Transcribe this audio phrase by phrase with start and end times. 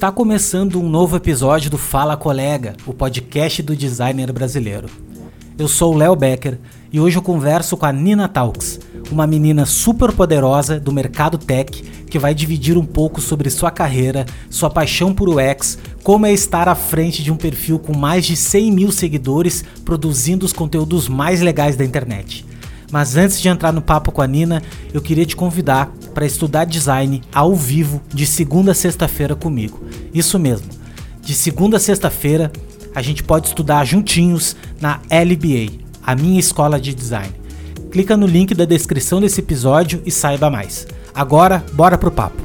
[0.00, 4.88] Está começando um novo episódio do Fala Colega, o podcast do designer brasileiro.
[5.58, 6.58] Eu sou o Léo Becker
[6.90, 8.80] e hoje eu converso com a Nina Talks,
[9.12, 14.24] uma menina super poderosa do mercado tech que vai dividir um pouco sobre sua carreira,
[14.48, 18.36] sua paixão por UX, como é estar à frente de um perfil com mais de
[18.36, 22.46] 100 mil seguidores produzindo os conteúdos mais legais da internet.
[22.90, 24.62] Mas antes de entrar no papo com a Nina,
[24.92, 29.84] eu queria te convidar para estudar design ao vivo de segunda a sexta-feira comigo.
[30.12, 30.68] Isso mesmo.
[31.22, 32.50] De segunda a sexta-feira,
[32.94, 37.32] a gente pode estudar juntinhos na LBA, a minha escola de design.
[37.90, 40.86] Clica no link da descrição desse episódio e saiba mais.
[41.14, 42.40] Agora, bora pro papo.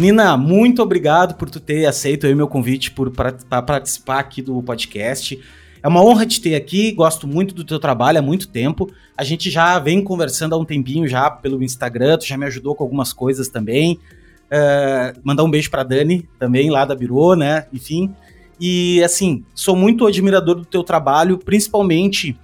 [0.00, 5.38] Nina, muito obrigado por tu ter aceito o meu convite para participar aqui do podcast.
[5.82, 8.90] É uma honra te ter aqui, gosto muito do teu trabalho há muito tempo.
[9.14, 12.74] A gente já vem conversando há um tempinho já pelo Instagram, tu já me ajudou
[12.74, 14.00] com algumas coisas também.
[14.46, 17.66] Uh, mandar um beijo para Dani também, lá da Biro, né?
[17.70, 18.10] Enfim.
[18.58, 22.38] E assim, sou muito admirador do teu trabalho, principalmente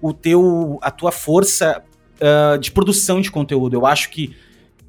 [0.00, 1.82] o teu, a tua força
[2.16, 3.76] uh, de produção de conteúdo.
[3.76, 4.34] Eu acho que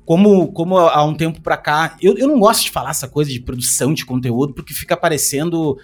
[0.06, 3.32] como, como há um tempo pra cá, eu, eu não gosto de falar essa coisa
[3.32, 5.78] de produção de conteúdo, porque fica parecendo.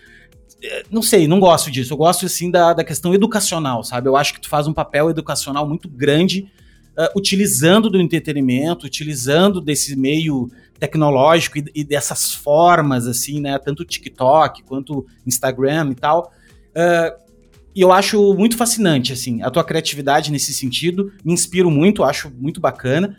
[0.62, 1.94] Eh, não sei, não gosto disso.
[1.94, 4.10] Eu gosto, assim, da, da questão educacional, sabe?
[4.10, 6.52] Eu acho que tu faz um papel educacional muito grande,
[6.98, 13.58] uh, utilizando do entretenimento, utilizando desse meio tecnológico e, e, dessas formas, assim, né?
[13.58, 16.34] Tanto TikTok quanto Instagram e tal.
[16.72, 17.30] Uh,
[17.74, 21.14] e eu acho muito fascinante, assim, a tua criatividade nesse sentido.
[21.24, 23.16] Me inspiro muito, acho muito bacana.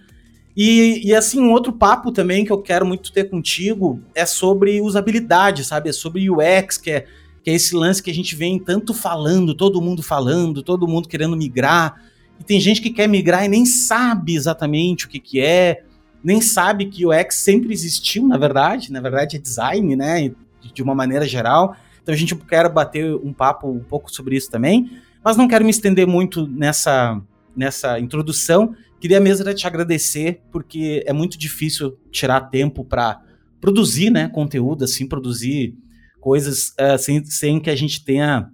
[0.56, 4.80] E, e, assim, um outro papo também que eu quero muito ter contigo é sobre
[4.80, 5.90] usabilidade, sabe?
[5.90, 7.06] É sobre UX, que é,
[7.42, 11.08] que é esse lance que a gente vem tanto falando, todo mundo falando, todo mundo
[11.08, 12.02] querendo migrar.
[12.38, 15.84] E tem gente que quer migrar e nem sabe exatamente o que, que é,
[16.22, 18.92] nem sabe que o UX sempre existiu, na verdade.
[18.92, 20.32] Na verdade, é design, né?
[20.74, 21.76] De uma maneira geral.
[22.02, 24.90] Então a gente quer bater um papo um pouco sobre isso também.
[25.22, 27.20] Mas não quero me estender muito nessa,
[27.56, 33.18] nessa introdução Queria mesmo te agradecer, porque é muito difícil tirar tempo para
[33.58, 35.74] produzir né, conteúdo, assim, produzir
[36.20, 38.50] coisas uh, sem, sem que a gente tenha.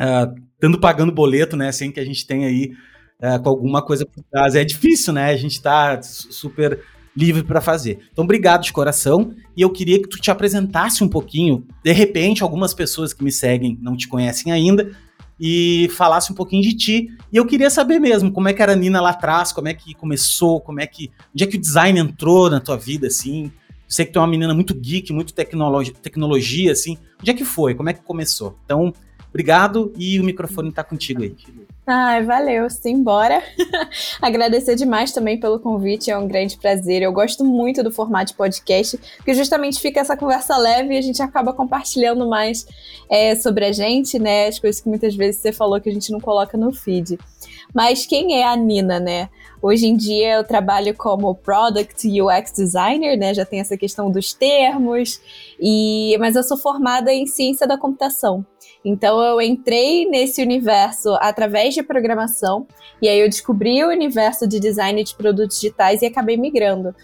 [0.00, 1.72] Uh, pagando boleto, né?
[1.72, 2.70] Sem que a gente tenha aí
[3.20, 4.54] uh, com alguma coisa por trás.
[4.54, 5.30] É difícil, né?
[5.30, 6.80] A gente está super
[7.16, 7.98] livre para fazer.
[8.12, 9.34] Então, obrigado de coração.
[9.56, 11.66] E eu queria que tu te apresentasse um pouquinho.
[11.82, 14.92] De repente, algumas pessoas que me seguem não te conhecem ainda
[15.40, 17.08] e falasse um pouquinho de ti.
[17.32, 19.74] E eu queria saber mesmo como é que era a Nina lá atrás, como é
[19.74, 21.10] que começou, como é que.
[21.34, 23.50] Onde é que o design entrou na tua vida, assim?
[23.88, 26.98] Sei que tu é uma menina muito geek, muito tecnologia, tecnologia, assim.
[27.20, 27.74] Onde é que foi?
[27.74, 28.58] Como é que começou?
[28.64, 28.92] Então,
[29.30, 31.34] obrigado e o microfone tá contigo aí.
[31.86, 33.42] Ai, valeu, simbora.
[34.22, 37.02] Agradecer demais também pelo convite, é um grande prazer.
[37.02, 41.00] Eu gosto muito do formato de podcast, porque justamente fica essa conversa leve e a
[41.00, 42.66] gente acaba compartilhando mais
[43.08, 44.46] é, sobre a gente, né?
[44.46, 47.18] As coisas que muitas vezes você falou que a gente não coloca no feed.
[47.74, 49.28] Mas quem é a Nina, né?
[49.62, 53.34] Hoje em dia eu trabalho como Product UX Designer, né?
[53.34, 55.20] Já tem essa questão dos termos,
[55.58, 58.44] e mas eu sou formada em ciência da computação.
[58.84, 62.66] Então eu entrei nesse universo através de programação
[63.02, 66.94] e aí eu descobri o universo de design de produtos digitais e acabei migrando.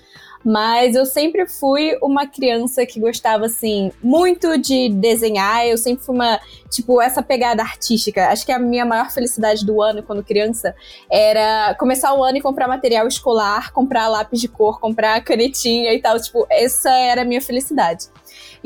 [0.48, 5.66] Mas eu sempre fui uma criança que gostava, assim, muito de desenhar.
[5.66, 6.38] Eu sempre fui uma,
[6.70, 8.28] tipo, essa pegada artística.
[8.28, 10.72] Acho que a minha maior felicidade do ano, quando criança,
[11.10, 16.00] era começar o ano e comprar material escolar, comprar lápis de cor, comprar canetinha e
[16.00, 16.20] tal.
[16.20, 18.06] Tipo, essa era a minha felicidade.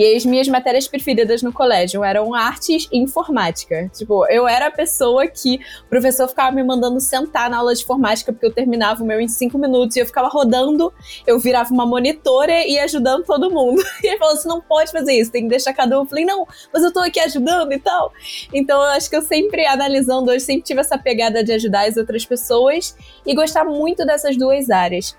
[0.00, 3.87] E as minhas matérias preferidas no colégio eram artes e informática.
[3.94, 7.83] Tipo, eu era a pessoa que o professor ficava me mandando sentar na aula de
[7.83, 10.91] informática porque eu terminava o meu em cinco minutos e eu ficava rodando,
[11.27, 13.83] eu virava uma monitora e ajudando todo mundo.
[14.03, 16.05] E ele falou: você não pode fazer isso, tem que deixar cada um.
[16.05, 18.11] Eu falei: não, mas eu tô aqui ajudando e tal.
[18.55, 21.99] Então eu acho que eu sempre, analisando hoje, sempre tive essa pegada de ajudar as
[21.99, 25.14] outras pessoas e gostar muito dessas duas áreas.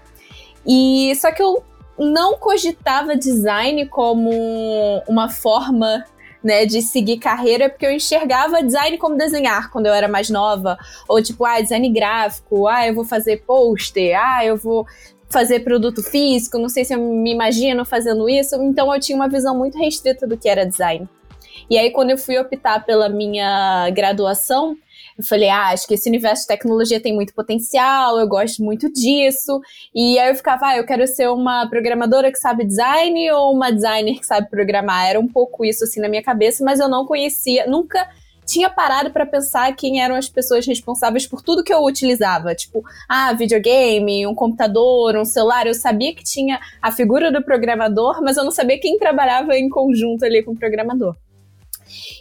[0.65, 1.63] E só que eu
[2.01, 4.31] não cogitava design como
[5.07, 6.03] uma forma
[6.43, 10.77] né, de seguir carreira, porque eu enxergava design como desenhar quando eu era mais nova,
[11.07, 14.85] ou tipo, ah, design gráfico, ah, eu vou fazer pôster, ah, eu vou
[15.29, 19.29] fazer produto físico, não sei se eu me imagino fazendo isso, então eu tinha uma
[19.29, 21.07] visão muito restrita do que era design.
[21.69, 24.75] E aí, quando eu fui optar pela minha graduação,
[25.21, 28.91] eu falei, ah, acho que esse universo de tecnologia tem muito potencial, eu gosto muito
[28.91, 29.61] disso.
[29.93, 33.71] E aí eu ficava, ah, eu quero ser uma programadora que sabe design ou uma
[33.71, 35.07] designer que sabe programar.
[35.07, 38.09] Era um pouco isso assim na minha cabeça, mas eu não conhecia, nunca
[38.45, 42.55] tinha parado para pensar quem eram as pessoas responsáveis por tudo que eu utilizava.
[42.55, 45.67] Tipo, ah, videogame, um computador, um celular.
[45.67, 49.69] Eu sabia que tinha a figura do programador, mas eu não sabia quem trabalhava em
[49.69, 51.15] conjunto ali com o programador.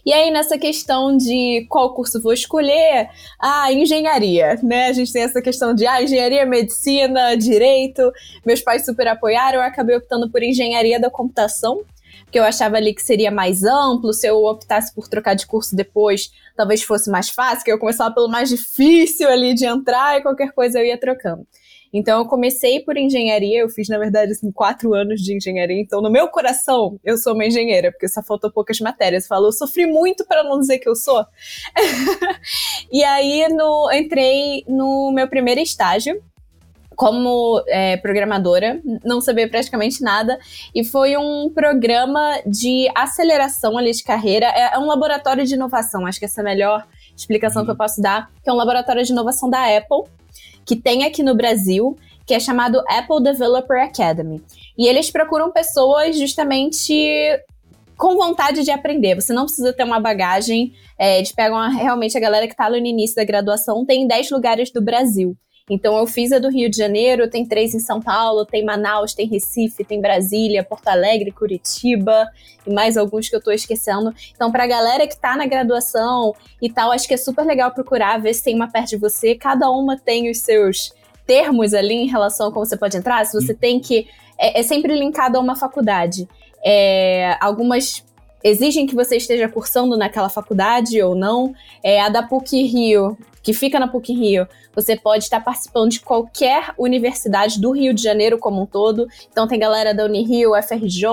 [0.04, 3.08] E aí, nessa questão de qual curso vou escolher,
[3.38, 4.86] a engenharia, né?
[4.86, 8.10] A gente tem essa questão de ah, engenharia, medicina, direito.
[8.44, 11.82] Meus pais super apoiaram, eu acabei optando por engenharia da computação,
[12.24, 14.12] porque eu achava ali que seria mais amplo.
[14.12, 18.14] Se eu optasse por trocar de curso depois, talvez fosse mais fácil, que eu começava
[18.14, 21.46] pelo mais difícil ali de entrar e qualquer coisa eu ia trocando.
[21.92, 25.80] Então eu comecei por engenharia, eu fiz, na verdade, assim, quatro anos de engenharia.
[25.80, 29.24] Então, no meu coração, eu sou uma engenheira, porque só faltou poucas matérias.
[29.24, 31.24] Eu falo, eu sofri muito para não dizer que eu sou.
[32.92, 36.22] e aí no, entrei no meu primeiro estágio
[37.00, 40.38] como é, programadora, não sabia praticamente nada,
[40.74, 46.04] e foi um programa de aceleração ali de carreira, é, é um laboratório de inovação,
[46.04, 46.86] acho que essa é a melhor
[47.16, 50.12] explicação que eu posso dar, que é um laboratório de inovação da Apple,
[50.64, 51.96] que tem aqui no Brasil,
[52.26, 54.42] que é chamado Apple Developer Academy.
[54.78, 56.94] E eles procuram pessoas justamente
[57.96, 59.14] com vontade de aprender.
[59.14, 60.72] Você não precisa ter uma bagagem.
[60.98, 63.84] É, eles pegam a, realmente a galera que está no início da graduação.
[63.84, 65.36] Tem 10 lugares do Brasil.
[65.70, 69.14] Então eu fiz a do Rio de Janeiro, tem três em São Paulo, tem Manaus,
[69.14, 72.26] tem Recife, tem Brasília, Porto Alegre, Curitiba
[72.66, 74.12] e mais alguns que eu tô esquecendo.
[74.34, 77.70] Então para a galera que tá na graduação e tal, acho que é super legal
[77.70, 79.36] procurar ver se tem uma perto de você.
[79.36, 80.92] Cada uma tem os seus
[81.24, 83.24] termos ali em relação a como você pode entrar.
[83.24, 86.28] Se você tem que é, é sempre linkado a uma faculdade.
[86.64, 88.04] É, algumas
[88.42, 91.54] exigem que você esteja cursando naquela faculdade ou não.
[91.82, 96.00] É, a da PUC Rio, que fica na PUC Rio, você pode estar participando de
[96.00, 99.08] qualquer universidade do Rio de Janeiro como um todo.
[99.30, 101.04] Então tem galera da Unirio, FRJ,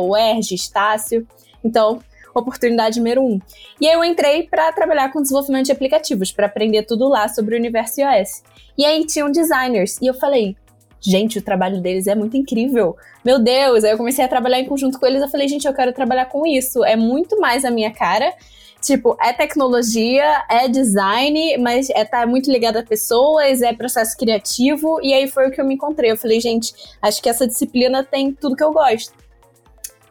[0.00, 1.26] UERJ, Estácio.
[1.64, 2.00] Então,
[2.34, 3.40] oportunidade número um.
[3.80, 7.54] E aí eu entrei para trabalhar com desenvolvimento de aplicativos, para aprender tudo lá sobre
[7.54, 8.42] o universo iOS.
[8.76, 10.56] E aí tinham designers, e eu falei,
[11.00, 12.96] gente, o trabalho deles é muito incrível.
[13.24, 15.74] Meu Deus, aí eu comecei a trabalhar em conjunto com eles, eu falei, gente, eu
[15.74, 18.32] quero trabalhar com isso, é muito mais a minha cara.
[18.80, 25.00] Tipo, é tecnologia, é design, mas é tá muito ligado a pessoas, é processo criativo,
[25.02, 26.12] e aí foi o que eu me encontrei.
[26.12, 26.72] Eu falei, gente,
[27.02, 29.12] acho que essa disciplina tem tudo que eu gosto.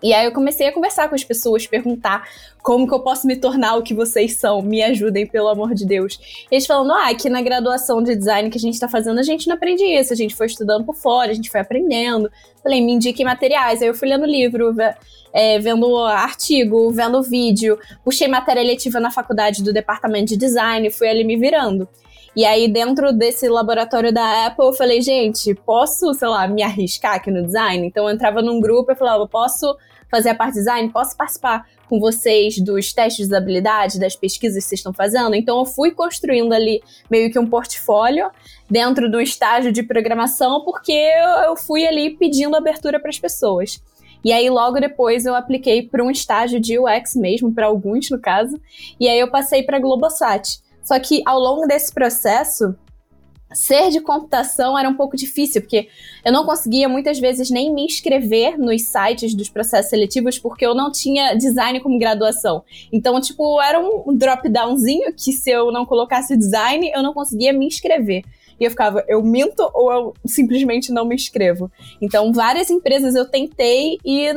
[0.04, 2.28] E aí eu comecei a conversar com as pessoas, perguntar
[2.62, 5.86] como que eu posso me tornar o que vocês são, me ajudem, pelo amor de
[5.86, 6.20] Deus.
[6.52, 9.48] Eles falando, ah, aqui na graduação de design que a gente tá fazendo, a gente
[9.48, 12.30] não aprende isso, a gente foi estudando por fora, a gente foi aprendendo.
[12.62, 13.82] Falei, me indiquem materiais.
[13.82, 14.76] Aí eu fui lendo livro,
[15.32, 21.08] é, vendo artigo, vendo vídeo, puxei matéria letiva na faculdade do departamento de design, fui
[21.08, 21.88] ali me virando.
[22.36, 27.16] E aí, dentro desse laboratório da Apple, eu falei, gente, posso, sei lá, me arriscar
[27.16, 27.88] aqui no design?
[27.88, 29.74] Então, eu entrava num grupo e falava, posso
[30.12, 30.90] fazer a parte de design?
[30.90, 35.34] Posso participar com vocês dos testes de habilidade, das pesquisas que vocês estão fazendo?
[35.34, 38.30] Então, eu fui construindo ali meio que um portfólio
[38.70, 41.10] dentro do estágio de programação, porque
[41.46, 43.82] eu fui ali pedindo abertura para as pessoas.
[44.26, 48.20] E aí, logo depois, eu apliquei para um estágio de UX mesmo, para alguns no
[48.20, 48.60] caso,
[49.00, 50.65] e aí eu passei para Globosat.
[50.86, 52.76] Só que ao longo desse processo,
[53.52, 55.88] ser de computação era um pouco difícil, porque
[56.24, 60.76] eu não conseguia muitas vezes nem me inscrever nos sites dos processos seletivos, porque eu
[60.76, 62.64] não tinha design como graduação.
[62.94, 67.66] Então, tipo, era um drop-downzinho que se eu não colocasse design, eu não conseguia me
[67.66, 68.24] inscrever.
[68.60, 71.72] E eu ficava, eu minto ou eu simplesmente não me inscrevo?
[72.02, 74.28] Então, várias empresas eu tentei e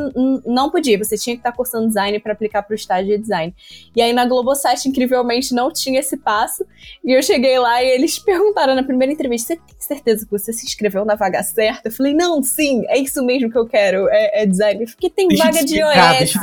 [0.45, 0.99] não podia.
[0.99, 3.55] Você tinha que estar cursando design para aplicar para o estágio de design.
[3.95, 6.67] E aí na Globosat, incrivelmente, não tinha esse passo.
[7.05, 10.53] E eu cheguei lá e eles perguntaram na primeira entrevista: Você tem certeza que você
[10.53, 11.89] se inscreveu na vaga certa?
[11.89, 14.85] Eu falei: Não, sim, é isso mesmo que eu quero, é, é design.
[14.87, 16.35] Porque tem deixa vaga de iOS.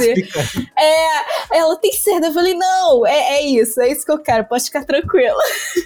[0.77, 2.27] É, ela tem certeza.
[2.27, 5.41] Eu falei: Não, é, é isso, é isso que eu quero, pode ficar tranquila.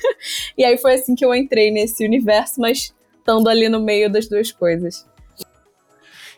[0.58, 4.28] e aí foi assim que eu entrei nesse universo, mas estando ali no meio das
[4.28, 5.08] duas coisas.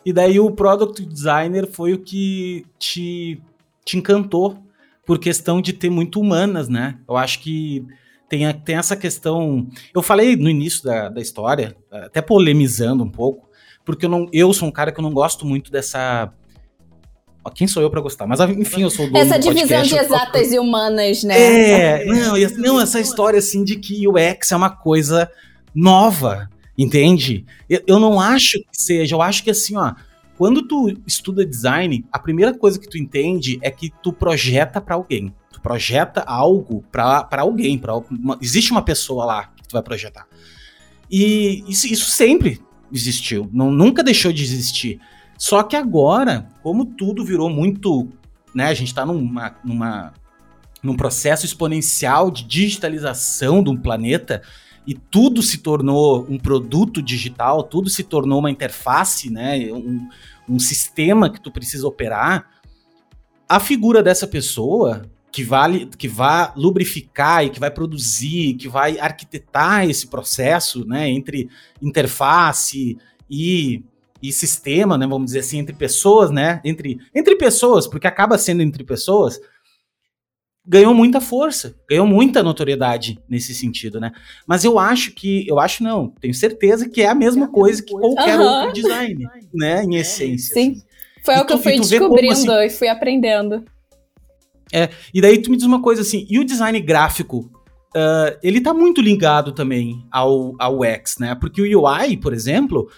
[0.05, 3.41] E daí o product designer foi o que te,
[3.85, 4.57] te encantou
[5.05, 6.97] por questão de ter muito humanas, né?
[7.07, 7.85] Eu acho que
[8.27, 9.67] tem, tem essa questão.
[9.93, 13.49] Eu falei no início da, da história, até polemizando um pouco,
[13.85, 16.33] porque eu, não, eu sou um cara que eu não gosto muito dessa.
[17.49, 18.27] Quem sou eu para gostar?
[18.27, 22.01] Mas enfim, eu sou do Essa divisão de exatas e humanas, né?
[22.01, 25.29] É, não, não, essa história assim de que o X é uma coisa
[25.73, 27.45] nova, entende?
[27.69, 29.93] Eu, eu não acho que seja, eu acho que assim, ó,
[30.37, 34.95] quando tu estuda design, a primeira coisa que tu entende é que tu projeta para
[34.95, 35.33] alguém.
[35.51, 37.93] Tu projeta algo para alguém, para
[38.41, 40.27] existe uma pessoa lá que tu vai projetar.
[41.09, 42.59] E isso, isso sempre
[42.91, 44.99] existiu, não, nunca deixou de existir.
[45.41, 48.07] Só que agora, como tudo virou muito,
[48.53, 50.13] né, a gente tá numa, numa
[50.83, 54.43] num processo exponencial de digitalização um planeta
[54.85, 60.07] e tudo se tornou um produto digital, tudo se tornou uma interface, né, um,
[60.47, 62.47] um sistema que tu precisa operar,
[63.49, 68.99] a figura dessa pessoa que vai, que vai lubrificar e que vai produzir, que vai
[68.99, 71.49] arquitetar esse processo, né, entre
[71.81, 72.95] interface
[73.27, 73.83] e,
[74.21, 78.61] e sistema, né, vamos dizer assim, entre pessoas, né, entre, entre pessoas, porque acaba sendo
[78.61, 79.39] entre pessoas,
[80.65, 84.11] ganhou muita força, ganhou muita notoriedade nesse sentido, né?
[84.45, 87.91] Mas eu acho que, eu acho não, tenho certeza que é a mesma coisa que
[87.91, 88.45] qualquer uhum.
[88.45, 89.83] outro design, né?
[89.83, 90.53] Em essência.
[90.53, 90.71] Sim.
[90.71, 90.83] Assim.
[91.23, 93.63] Foi o que tu, eu fui descobrindo como, assim, e fui aprendendo.
[94.73, 97.51] É, e daí tu me diz uma coisa assim, e o design gráfico,
[97.95, 101.35] uh, ele tá muito ligado também ao, ao X, né?
[101.35, 102.89] Porque o UI, por exemplo,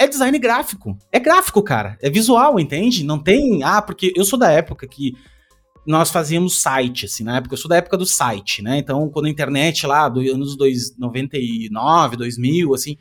[0.00, 0.96] é design gráfico.
[1.12, 1.98] É gráfico, cara.
[2.00, 3.04] É visual, entende?
[3.04, 3.62] Não tem.
[3.62, 5.14] Ah, porque eu sou da época que
[5.86, 8.78] nós fazíamos site, assim, na época, eu sou da época do site, né?
[8.78, 10.56] Então, quando a internet lá, dos anos
[10.98, 12.96] 99, 2000, assim,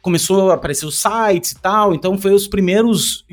[0.00, 3.24] começou a aparecer os sites e tal, então foi os primeiros,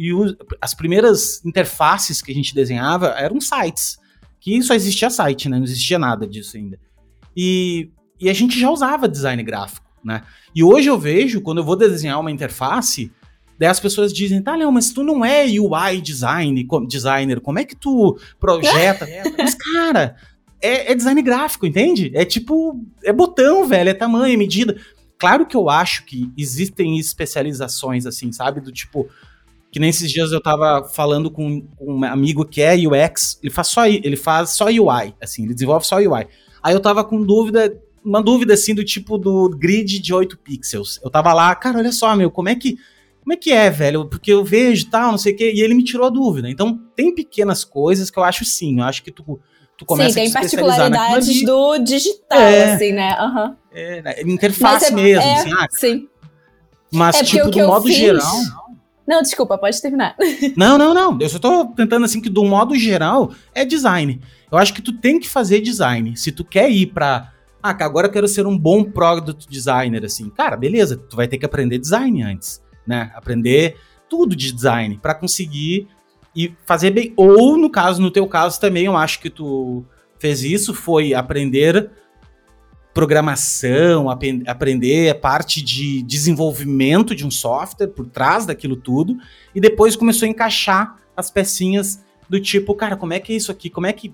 [0.60, 4.00] as primeiras interfaces que a gente desenhava eram sites,
[4.40, 5.58] que só existia site, né?
[5.58, 6.80] Não existia nada disso ainda.
[7.36, 10.24] E, e a gente já usava design gráfico, né?
[10.56, 13.12] E hoje eu vejo, quando eu vou desenhar uma interface,
[13.60, 17.66] Daí as pessoas dizem, tá, Léo, mas tu não é UI design, designer, como é
[17.66, 19.08] que tu projeta?
[19.36, 20.16] mas, cara,
[20.62, 22.12] é, é, design gráfico, entende?
[22.14, 24.80] É tipo, é botão, velho, é tamanho, é medida.
[25.18, 28.62] Claro que eu acho que existem especializações, assim, sabe?
[28.62, 29.10] Do tipo,
[29.72, 33.70] que nesses dias eu tava falando com, com um amigo que é UX, ele faz
[33.70, 36.28] só, ele faz só UI, assim, ele desenvolve só UI.
[36.62, 37.76] Aí eu tava com dúvida,
[38.08, 41.00] uma dúvida assim do tipo do grid de 8 pixels.
[41.04, 42.78] Eu tava lá, cara, olha só, meu, como é que
[43.28, 44.06] como é que é, velho?
[44.06, 46.50] Porque eu vejo tal, não sei o quê, e ele me tirou a dúvida.
[46.50, 49.38] Então, tem pequenas coisas que eu acho sim, eu acho que tu,
[49.78, 53.18] tu começa sim, a te particularidades do digital, é, assim, né?
[53.20, 53.56] Uhum.
[53.74, 54.22] É, né?
[54.22, 56.08] interface é, mesmo, assim, ah, Sim.
[56.90, 57.98] Mas, é tipo, do modo fiz...
[57.98, 58.32] geral...
[59.06, 60.16] Não, desculpa, pode terminar.
[60.56, 61.18] Não, não, não.
[61.22, 64.22] Eu só tô tentando assim que do modo geral é design.
[64.52, 66.16] Eu acho que tu tem que fazer design.
[66.18, 67.32] Se tu quer ir pra.
[67.70, 70.30] Ah, agora eu quero ser um bom product designer, assim.
[70.30, 73.12] Cara, beleza, tu vai ter que aprender design antes né?
[73.14, 73.76] Aprender
[74.10, 75.90] tudo de design para conseguir
[76.34, 77.14] e fazer bem.
[77.18, 79.84] Ou, no caso, no teu caso também, eu acho que tu
[80.18, 81.92] fez isso, foi aprender
[82.94, 89.18] programação, ap aprender a parte de desenvolvimento de um software por trás daquilo tudo,
[89.54, 93.52] e depois começou a encaixar as pecinhas do tipo, cara, como é que é isso
[93.52, 93.70] aqui?
[93.70, 94.14] Como é que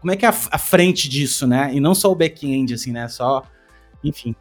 [0.00, 1.70] como é que é a, a frente disso, né?
[1.74, 3.08] E não só o back-end, assim, né?
[3.08, 3.42] Só,
[4.02, 4.34] enfim.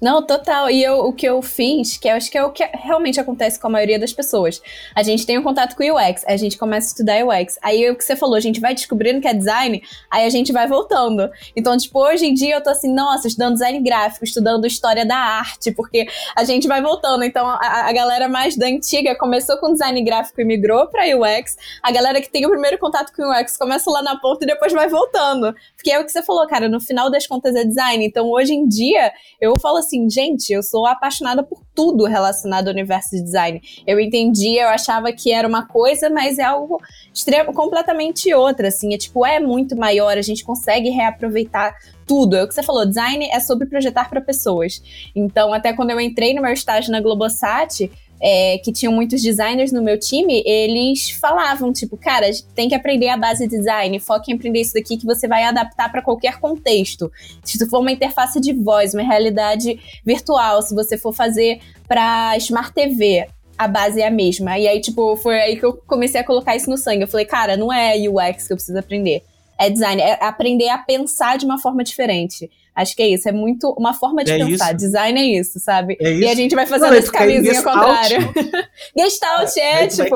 [0.00, 0.68] Não, total.
[0.68, 3.58] E eu, o que eu fiz, que eu acho que é o que realmente acontece
[3.58, 4.60] com a maioria das pessoas.
[4.94, 7.58] A gente tem um contato com o UX, a gente começa a estudar UX.
[7.62, 10.52] Aí o que você falou, a gente vai descobrindo que é design, aí a gente
[10.52, 11.30] vai voltando.
[11.54, 15.16] Então, tipo, hoje em dia eu tô assim, nossa, estudando design gráfico, estudando história da
[15.16, 17.24] arte, porque a gente vai voltando.
[17.24, 21.56] Então, a, a galera mais da antiga começou com design gráfico e migrou pra UX.
[21.82, 24.46] A galera que tem o primeiro contato com o UX começa lá na ponta e
[24.46, 25.54] depois vai voltando.
[25.74, 28.04] Porque é o que você falou, cara, no final das contas é design.
[28.04, 29.10] Então, hoje em dia,
[29.40, 33.60] eu falo assim, gente, eu sou apaixonada por tudo relacionado ao universo de design.
[33.86, 36.80] Eu entendi, eu achava que era uma coisa, mas é algo
[37.12, 38.94] extremo, completamente outra, assim.
[38.94, 41.74] É tipo, é muito maior, a gente consegue reaproveitar
[42.06, 42.36] tudo.
[42.36, 44.82] É o que você falou, design é sobre projetar para pessoas.
[45.14, 47.90] Então, até quando eu entrei no meu estágio na Globosat,
[48.20, 53.08] é, que tinham muitos designers no meu time, eles falavam, tipo, cara, tem que aprender
[53.08, 56.38] a base de design, foca em aprender isso daqui que você vai adaptar para qualquer
[56.38, 57.10] contexto.
[57.44, 62.72] Se for uma interface de voz, uma realidade virtual, se você for fazer para Smart
[62.72, 63.26] TV,
[63.58, 64.58] a base é a mesma.
[64.58, 67.02] E aí, tipo, foi aí que eu comecei a colocar isso no sangue.
[67.02, 69.22] Eu falei, cara, não é UX que eu preciso aprender.
[69.58, 72.50] É design, é aprender a pensar de uma forma diferente.
[72.76, 74.66] Acho que é isso, é muito uma forma de é pensar.
[74.66, 74.76] Isso.
[74.76, 75.96] Design é isso, sabe?
[75.98, 76.22] É isso.
[76.24, 78.18] E a gente vai fazendo Não, esse caminhozinho ao contrário.
[78.94, 80.14] Gestalt é, é tipo.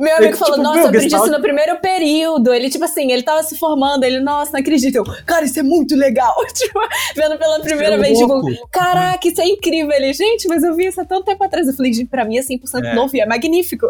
[0.00, 2.54] Meu amigo falou, tipo, nossa, eu aprendi isso no primeiro período.
[2.54, 4.96] Ele, tipo assim, ele tava se formando, ele, nossa, não acredito.
[4.96, 6.34] Eu, cara, isso é muito legal.
[6.54, 6.80] Tipo,
[7.14, 9.92] vendo pela primeira vez, tipo, caraca, isso é incrível.
[9.92, 11.66] Ele, gente, mas eu vi isso há tanto tempo atrás.
[11.66, 12.94] Eu falei, gente, pra mim é 100% é.
[12.94, 13.86] novo e é magnífico.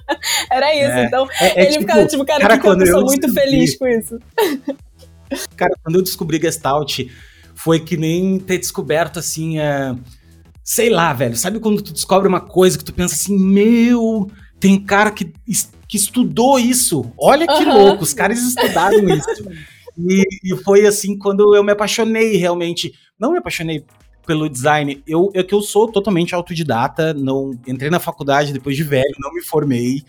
[0.50, 0.92] Era isso.
[0.92, 1.04] É.
[1.04, 3.86] Então, é, é ele tipo, ficava, tipo, cara, cara que eu sou muito feliz com
[3.86, 4.18] isso.
[5.56, 7.00] Cara, quando eu descobri Gestalt,
[7.54, 9.94] foi que nem ter descoberto, assim, é...
[10.62, 11.36] sei lá, velho.
[11.36, 15.32] Sabe quando tu descobre uma coisa que tu pensa assim, meu, tem cara que,
[15.86, 17.12] que estudou isso.
[17.18, 17.72] Olha que uhum.
[17.72, 19.48] louco, os caras estudaram isso.
[19.98, 22.94] E, e, foi assim quando eu me apaixonei realmente.
[23.18, 23.84] Não me apaixonei
[24.26, 25.02] pelo design.
[25.06, 29.34] Eu, é que eu sou totalmente autodidata, não entrei na faculdade depois de velho, não
[29.34, 30.02] me formei.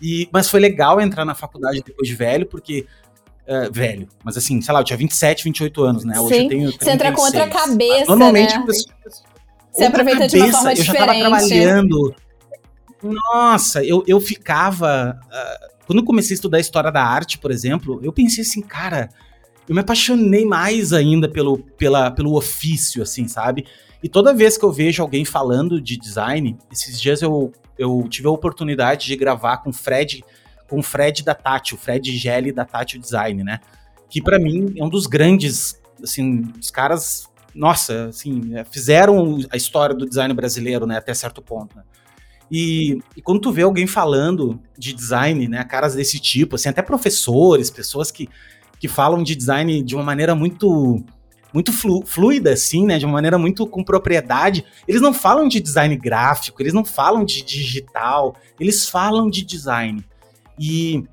[0.00, 2.86] E, mas foi legal entrar na faculdade depois de velho, porque
[3.52, 4.08] uh, velho.
[4.24, 6.18] Mas assim, sei lá, eu tinha 27, 28 anos, né?
[6.18, 6.42] Hoje Sim.
[6.42, 6.84] eu tenho 36.
[6.84, 8.64] Você entra com outra cabeça, Normalmente, né?
[9.72, 10.98] Você aproveita cabeça, de uma forma diferente.
[10.98, 12.14] Eu já tava trabalhando.
[13.02, 15.18] Nossa, eu, eu ficava...
[15.26, 19.08] Uh, quando eu comecei a estudar história da arte, por exemplo, eu pensei assim, cara,
[19.68, 23.66] eu me apaixonei mais ainda pelo, pela, pelo ofício, assim, sabe?
[24.02, 28.26] E toda vez que eu vejo alguém falando de design, esses dias eu, eu tive
[28.26, 30.24] a oportunidade de gravar com o Fred
[30.72, 33.60] com o Fred da Tati, o Fred Gelli da Tati Design, né?
[34.08, 39.56] Que para mim é um dos grandes, assim, os caras, nossa, assim, é, fizeram a
[39.58, 41.82] história do design brasileiro, né, até certo ponto, né?
[42.50, 46.80] E, e, quando tu vê alguém falando de design, né, caras desse tipo, assim, até
[46.80, 48.26] professores, pessoas que,
[48.80, 51.04] que falam de design de uma maneira muito
[51.52, 55.60] muito flu, fluida, assim, né, de uma maneira muito com propriedade, eles não falam de
[55.60, 60.02] design gráfico, eles não falam de digital, eles falam de design.
[60.58, 61.04] E,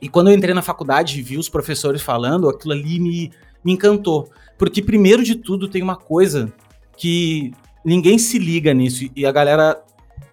[0.00, 3.32] e quando eu entrei na faculdade e vi os professores falando, aquilo ali me,
[3.64, 4.30] me encantou.
[4.58, 6.52] Porque, primeiro de tudo, tem uma coisa
[6.96, 7.52] que
[7.84, 9.10] ninguém se liga nisso.
[9.14, 9.82] E a galera,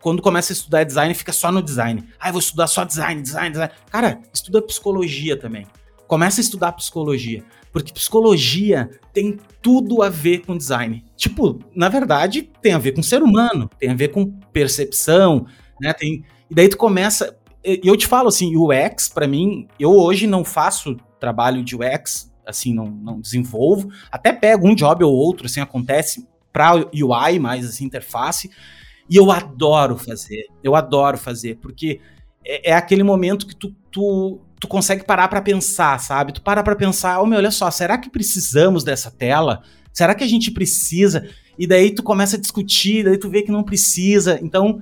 [0.01, 2.03] quando começa a estudar design, fica só no design.
[2.19, 3.71] Ah, vou estudar só design, design, design.
[3.89, 5.65] Cara, estuda psicologia também.
[6.07, 7.43] Começa a estudar psicologia.
[7.71, 11.03] Porque psicologia tem tudo a ver com design.
[11.15, 15.45] Tipo, na verdade, tem a ver com ser humano, tem a ver com percepção,
[15.79, 15.93] né?
[15.93, 17.37] Tem, e daí tu começa.
[17.83, 22.73] Eu te falo assim, UX, para mim, eu hoje não faço trabalho de UX, assim,
[22.73, 23.89] não, não desenvolvo.
[24.09, 28.49] Até pego um job ou outro, assim, acontece para UI, mais assim, interface.
[29.09, 31.99] E eu adoro fazer, eu adoro fazer, porque
[32.45, 36.33] é, é aquele momento que tu, tu, tu consegue parar para pensar, sabe?
[36.33, 39.61] Tu para para pensar, oh, meu, olha só, será que precisamos dessa tela?
[39.91, 41.27] Será que a gente precisa?
[41.59, 44.39] E daí tu começa a discutir, daí tu vê que não precisa.
[44.41, 44.81] Então,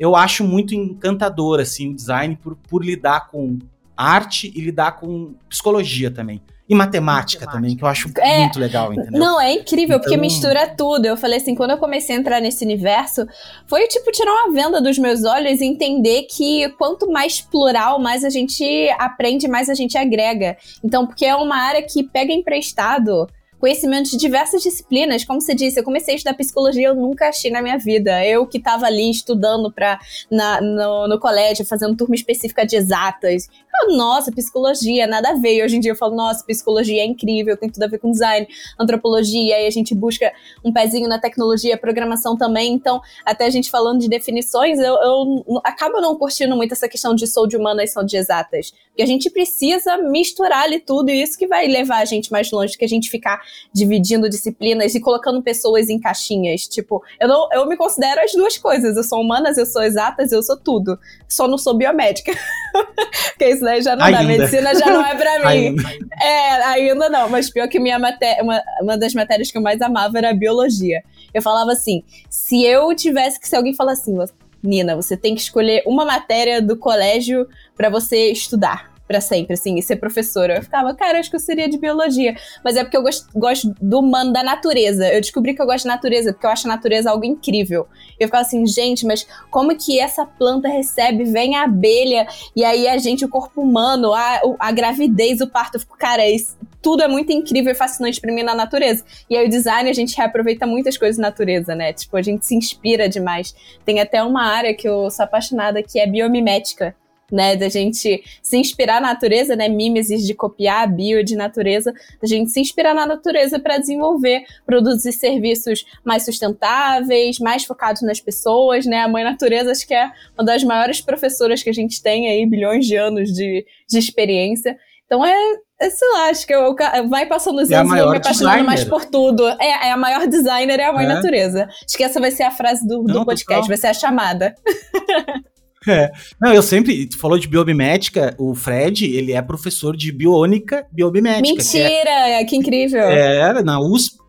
[0.00, 3.58] eu acho muito encantador assim o design por, por lidar com
[3.94, 6.40] arte e lidar com psicologia também.
[6.66, 7.52] E matemática, matemática.
[7.52, 9.20] também, que eu acho é, muito legal, entendeu?
[9.20, 10.00] Não, é incrível, então...
[10.00, 11.04] porque mistura tudo.
[11.04, 13.26] Eu falei assim, quando eu comecei a entrar nesse universo,
[13.66, 18.24] foi tipo tirar uma venda dos meus olhos e entender que quanto mais plural, mais
[18.24, 18.64] a gente
[19.00, 20.56] aprende, mais a gente agrega.
[20.82, 23.26] Então, porque é uma área que pega emprestado
[23.60, 25.24] conhecimento de diversas disciplinas.
[25.24, 28.24] Como você disse, eu comecei a estudar psicologia, eu nunca achei na minha vida.
[28.24, 33.48] Eu que estava ali estudando pra, na, no, no colégio, fazendo turma específica de exatas.
[33.82, 35.56] Eu, nossa, psicologia, nada a ver.
[35.56, 38.10] E hoje em dia eu falo, nossa, psicologia é incrível, tem tudo a ver com
[38.10, 40.32] design, antropologia, aí a gente busca
[40.64, 42.72] um pezinho na tecnologia, programação também.
[42.72, 47.14] Então, até a gente falando de definições, eu, eu acabo não curtindo muito essa questão
[47.14, 48.72] de sou de humanas, são de exatas.
[49.00, 52.50] Porque a gente precisa misturar ali tudo, e isso que vai levar a gente mais
[52.50, 53.40] longe, que a gente ficar
[53.72, 56.68] dividindo disciplinas e colocando pessoas em caixinhas.
[56.68, 58.98] Tipo, eu, não, eu me considero as duas coisas.
[58.98, 60.98] Eu sou humanas, eu sou exatas, eu sou tudo.
[61.26, 62.30] Só não sou biomédica.
[63.32, 64.18] Porque isso daí já não ainda.
[64.18, 64.24] dá.
[64.24, 65.68] Medicina já não é pra mim.
[65.68, 65.82] Ainda.
[66.20, 67.30] É, ainda não.
[67.30, 70.34] Mas pior que minha matéria, uma, uma das matérias que eu mais amava era a
[70.34, 71.02] biologia.
[71.32, 74.14] Eu falava assim: se eu tivesse que, se alguém falar assim,
[74.62, 79.74] Nina, você tem que escolher uma matéria do colégio para você estudar para sempre, assim,
[79.76, 80.58] e ser professora.
[80.58, 82.36] Eu ficava, cara, acho que eu seria de biologia.
[82.64, 85.12] Mas é porque eu gosto, gosto do humano, da natureza.
[85.12, 87.88] Eu descobri que eu gosto de natureza, porque eu acho a natureza algo incrível.
[88.20, 91.24] Eu ficava assim, gente, mas como que essa planta recebe?
[91.24, 95.74] Vem a abelha, e aí a gente, o corpo humano, a, a gravidez, o parto.
[95.74, 99.04] Eu fico, cara, isso, tudo é muito incrível e fascinante pra mim na natureza.
[99.28, 101.92] E aí o design, a gente reaproveita muitas coisas da natureza, né?
[101.92, 103.56] Tipo, a gente se inspira demais.
[103.84, 106.94] Tem até uma área que eu sou apaixonada, que é biomimética
[107.30, 111.92] né, da gente se inspirar na natureza, né, mimesis de copiar a bio de natureza,
[112.20, 118.02] da gente se inspirar na natureza para desenvolver produtos e serviços mais sustentáveis, mais focados
[118.02, 121.74] nas pessoas, né, a mãe natureza acho que é uma das maiores professoras que a
[121.74, 124.76] gente tem aí, bilhões de anos de, de experiência,
[125.10, 125.34] então é,
[125.80, 126.76] é, sei lá, acho que eu,
[127.08, 128.64] vai passando os é anos e eu me apaixonando designer.
[128.64, 129.48] mais por tudo.
[129.60, 131.08] É, é a maior designer, é a mãe é.
[131.08, 131.68] natureza.
[131.68, 134.54] Acho que essa vai ser a frase do, do Não, podcast, vai ser a chamada.
[135.88, 136.10] É.
[136.40, 137.06] Não, eu sempre.
[137.06, 141.56] Tu falou de biomimética, o Fred, ele é professor de biônica biomimética.
[141.56, 142.04] Mentira!
[142.04, 143.02] Que, é, que incrível!
[143.02, 144.20] É, na USP.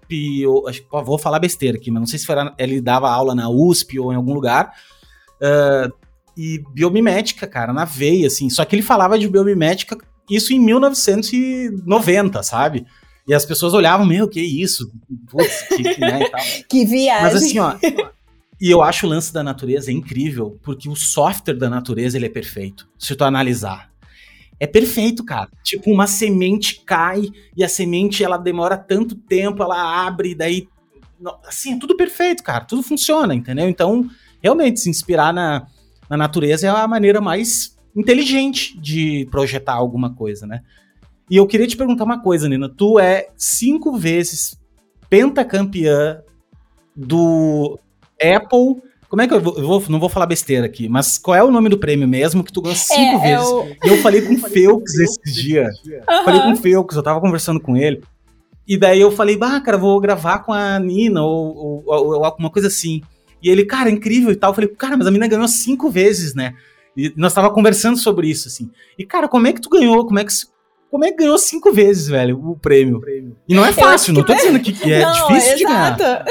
[0.42, 0.64] Eu,
[1.06, 4.12] vou falar besteira aqui, mas não sei se era, ele dava aula na USP ou
[4.12, 4.74] em algum lugar.
[5.42, 5.92] Uh,
[6.38, 8.50] e biomimética, cara, na veia, assim.
[8.50, 9.98] Só que ele falava de biomimética,
[10.30, 12.86] isso em 1990, sabe?
[13.28, 14.92] E as pessoas olhavam, meu, que isso?
[15.30, 16.30] Putz, que, que, né,
[16.68, 17.24] que viagem.
[17.24, 17.76] Mas assim, ó.
[18.62, 22.30] E eu acho o lance da natureza incrível, porque o software da natureza ele é
[22.30, 23.90] perfeito, se tu analisar.
[24.60, 25.50] É perfeito, cara.
[25.64, 27.24] Tipo, uma semente cai
[27.58, 30.68] e a semente ela demora tanto tempo, ela abre, daí.
[31.48, 32.64] Assim, é tudo perfeito, cara.
[32.64, 33.68] Tudo funciona, entendeu?
[33.68, 34.08] Então,
[34.40, 35.66] realmente, se inspirar na,
[36.08, 40.62] na natureza é a maneira mais inteligente de projetar alguma coisa, né?
[41.28, 42.70] E eu queria te perguntar uma coisa, Nina.
[42.70, 44.62] Tu é cinco vezes
[45.10, 46.22] pentacampeã
[46.96, 47.80] do
[48.22, 48.82] Apple.
[49.10, 51.44] Como é que eu vou, eu vou, Não vou falar besteira aqui, mas qual é
[51.44, 53.46] o nome do prêmio mesmo que tu ganhou cinco é, vezes?
[53.46, 53.68] É o...
[53.84, 55.68] E eu falei com o Felix esse dia.
[55.86, 56.24] Uhum.
[56.24, 58.02] Falei com o Felix, eu tava conversando com ele.
[58.68, 62.50] E daí eu falei, bah, cara, vou gravar com a Nina ou, ou, ou alguma
[62.50, 63.02] coisa assim.
[63.44, 64.52] E ele, cara, incrível e tal.
[64.52, 66.54] Eu falei, cara, mas a mina ganhou cinco vezes, né?
[66.96, 68.70] E nós tava conversando sobre isso, assim.
[68.98, 70.06] E, cara, como é que tu ganhou?
[70.06, 70.32] Como é que,
[70.90, 72.98] como é que ganhou cinco vezes, velho, o prêmio?
[72.98, 73.36] O prêmio.
[73.48, 76.26] E não é fácil, não tô dizendo que, que é não, difícil de ganhar.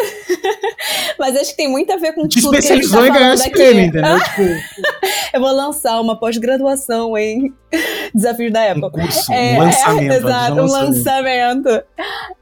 [1.18, 3.18] Mas acho que tem muito a ver com Te tudo especializou que a gente tá
[3.18, 4.18] em ganhar esse prêmio, entendeu?
[4.20, 4.42] tipo...
[5.32, 7.54] Eu vou lançar uma pós-graduação em
[8.14, 8.86] Desafios da Apple.
[8.86, 10.12] Um curso, é, um lançamento.
[10.12, 11.82] É, exato, um lançamento.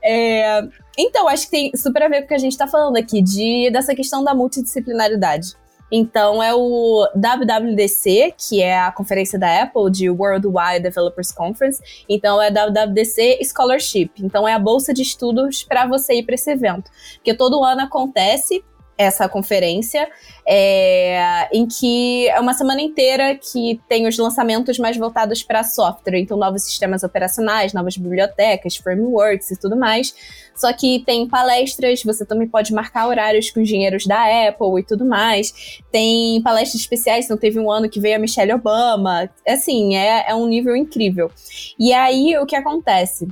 [0.03, 2.97] É, então, acho que tem super a ver com o que a gente está falando
[2.97, 5.55] aqui, de, dessa questão da multidisciplinaridade.
[5.91, 11.83] Então é o WWDC, que é a conferência da Apple de Worldwide Developers Conference.
[12.09, 14.11] Então é WWDC Scholarship.
[14.21, 17.83] Então é a bolsa de estudos para você ir para esse evento, porque todo ano
[17.83, 18.63] acontece
[18.99, 20.11] essa conferência,
[20.47, 26.19] é, em que é uma semana inteira que tem os lançamentos mais voltados para software,
[26.19, 30.13] então novos sistemas operacionais, novas bibliotecas, frameworks e tudo mais.
[30.57, 35.05] Só que tem palestras, você também pode marcar horários com engenheiros da Apple e tudo
[35.05, 35.81] mais.
[35.93, 39.31] Tem palestras especiais, então teve um ano que veio a Michelle Obama.
[39.47, 41.31] Assim, é, é um nível incrível.
[41.79, 43.29] E aí, o que acontece?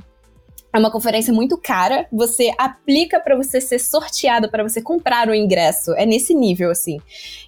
[0.77, 2.05] É uma conferência muito cara.
[2.11, 5.91] Você aplica para você ser sorteado, para você comprar o ingresso.
[5.93, 6.99] É nesse nível, assim.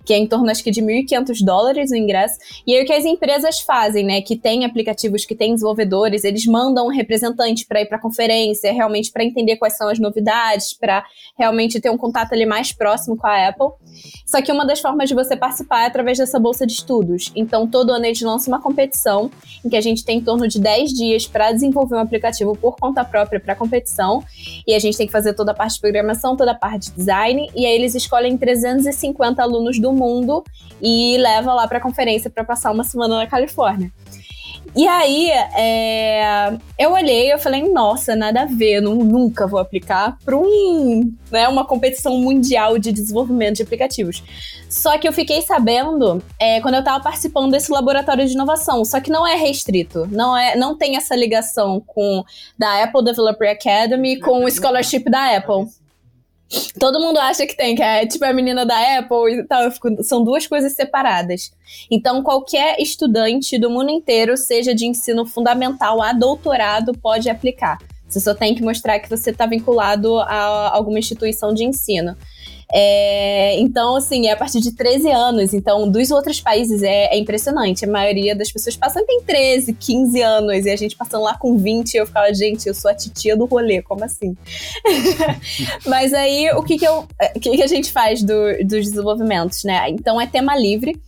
[0.03, 2.39] Que é em torno, acho que, de 1.500 dólares o ingresso.
[2.65, 4.19] E aí o que as empresas fazem, né?
[4.19, 8.73] Que tem aplicativos, que tem desenvolvedores, eles mandam um representante para ir para a conferência,
[8.73, 11.05] realmente para entender quais são as novidades, para
[11.37, 13.67] realmente ter um contato ali mais próximo com a Apple.
[14.25, 17.31] Só que uma das formas de você participar é através dessa bolsa de estudos.
[17.35, 19.29] Então, todo ano eles lançam uma competição
[19.63, 22.75] em que a gente tem em torno de 10 dias para desenvolver um aplicativo por
[22.75, 24.23] conta própria própria para competição.
[24.65, 26.95] E a gente tem que fazer toda a parte de programação, toda a parte de
[26.95, 27.49] design.
[27.55, 30.43] E aí eles escolhem 350 alunos do mundo
[30.81, 33.91] e levam lá para a conferência para passar uma semana na Califórnia.
[34.75, 39.59] E aí, é, eu olhei e eu falei, nossa, nada a ver, eu nunca vou
[39.59, 44.23] aplicar para um, né, uma competição mundial de desenvolvimento de aplicativos.
[44.69, 48.99] Só que eu fiquei sabendo é, quando eu estava participando desse laboratório de inovação, só
[48.99, 52.23] que não é restrito, não é, não tem essa ligação com
[52.57, 55.78] da Apple Developer Academy com o scholarship da Apple.
[56.79, 59.69] Todo mundo acha que tem, que é tipo a menina da Apple e tal.
[59.71, 61.51] Fico, são duas coisas separadas.
[61.91, 67.77] Então, qualquer estudante do mundo inteiro, seja de ensino fundamental a doutorado, pode aplicar.
[68.07, 72.17] Você só tem que mostrar que você está vinculado a alguma instituição de ensino.
[72.71, 75.53] É, então, assim, é a partir de 13 anos.
[75.53, 77.85] Então, dos outros países é, é, impressionante.
[77.85, 80.65] A maioria das pessoas passam tem 13, 15 anos.
[80.65, 83.45] E a gente passando lá com 20, eu ficava, gente, eu sou a titia do
[83.45, 84.37] rolê, como assim?
[85.87, 89.63] Mas aí, o que, que, eu, o que, que a gente faz do, dos desenvolvimentos,
[89.63, 89.89] né?
[89.89, 90.99] Então, é tema livre.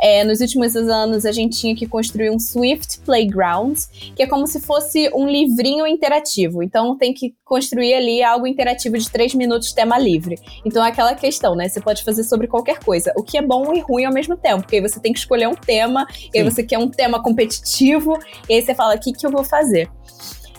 [0.00, 3.78] É, nos últimos anos a gente tinha que construir um Swift Playground,
[4.16, 6.62] que é como se fosse um livrinho interativo.
[6.62, 10.38] Então tem que construir ali algo interativo de três minutos, tema livre.
[10.64, 11.68] Então é aquela questão, né?
[11.68, 14.62] Você pode fazer sobre qualquer coisa, o que é bom e ruim ao mesmo tempo,
[14.62, 16.30] porque aí você tem que escolher um tema, Sim.
[16.34, 19.30] e aí você quer um tema competitivo, e aí você fala, o que, que eu
[19.30, 19.90] vou fazer?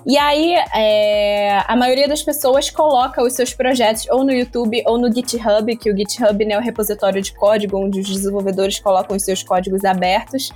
[0.05, 4.97] E aí, é, a maioria das pessoas coloca os seus projetos ou no YouTube ou
[4.97, 9.15] no GitHub, que o GitHub né, é o repositório de código onde os desenvolvedores colocam
[9.15, 10.51] os seus códigos abertos.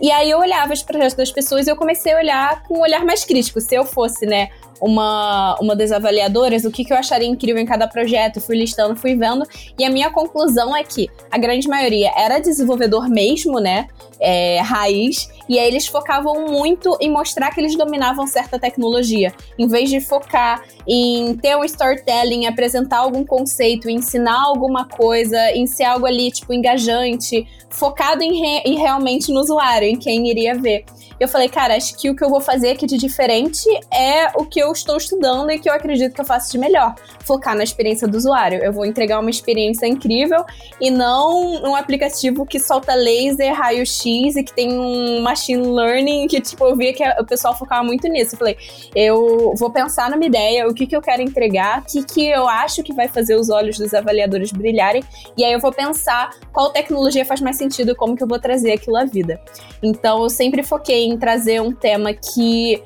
[0.00, 2.80] E aí eu olhava os projetos das pessoas e eu comecei a olhar com um
[2.80, 3.60] olhar mais crítico.
[3.60, 7.66] Se eu fosse, né, uma, uma das avaliadoras o que, que eu acharia incrível em
[7.66, 9.44] cada projeto, fui listando, fui vendo,
[9.78, 13.88] e a minha conclusão é que a grande maioria era desenvolvedor mesmo, né?
[14.20, 19.66] É, raiz, e aí eles focavam muito em mostrar que eles dominavam certa tecnologia, em
[19.66, 25.84] vez de focar em ter um storytelling, apresentar algum conceito, ensinar alguma coisa, em ser
[25.84, 30.84] algo ali, tipo, engajante, focado em, re em realmente no usuário, em quem iria ver.
[31.18, 34.44] Eu falei, cara, acho que o que eu vou fazer aqui de diferente é o
[34.44, 36.94] que eu estou estudando e que eu acredito que eu faço de melhor.
[37.24, 38.62] Focar na experiência do usuário.
[38.62, 40.44] Eu vou entregar uma experiência incrível
[40.80, 46.40] e não um aplicativo que solta laser, raio-x e que tem um machine learning que,
[46.40, 48.34] tipo, eu via que o pessoal focava muito nisso.
[48.34, 48.56] Eu falei,
[48.94, 52.28] eu vou pensar na minha ideia, o que, que eu quero entregar, o que, que
[52.28, 55.02] eu acho que vai fazer os olhos dos avaliadores brilharem,
[55.36, 58.72] e aí eu vou pensar qual tecnologia faz mais sentido, como que eu vou trazer
[58.72, 59.40] aquilo à vida.
[59.82, 62.82] Então, eu sempre foquei em trazer um tema que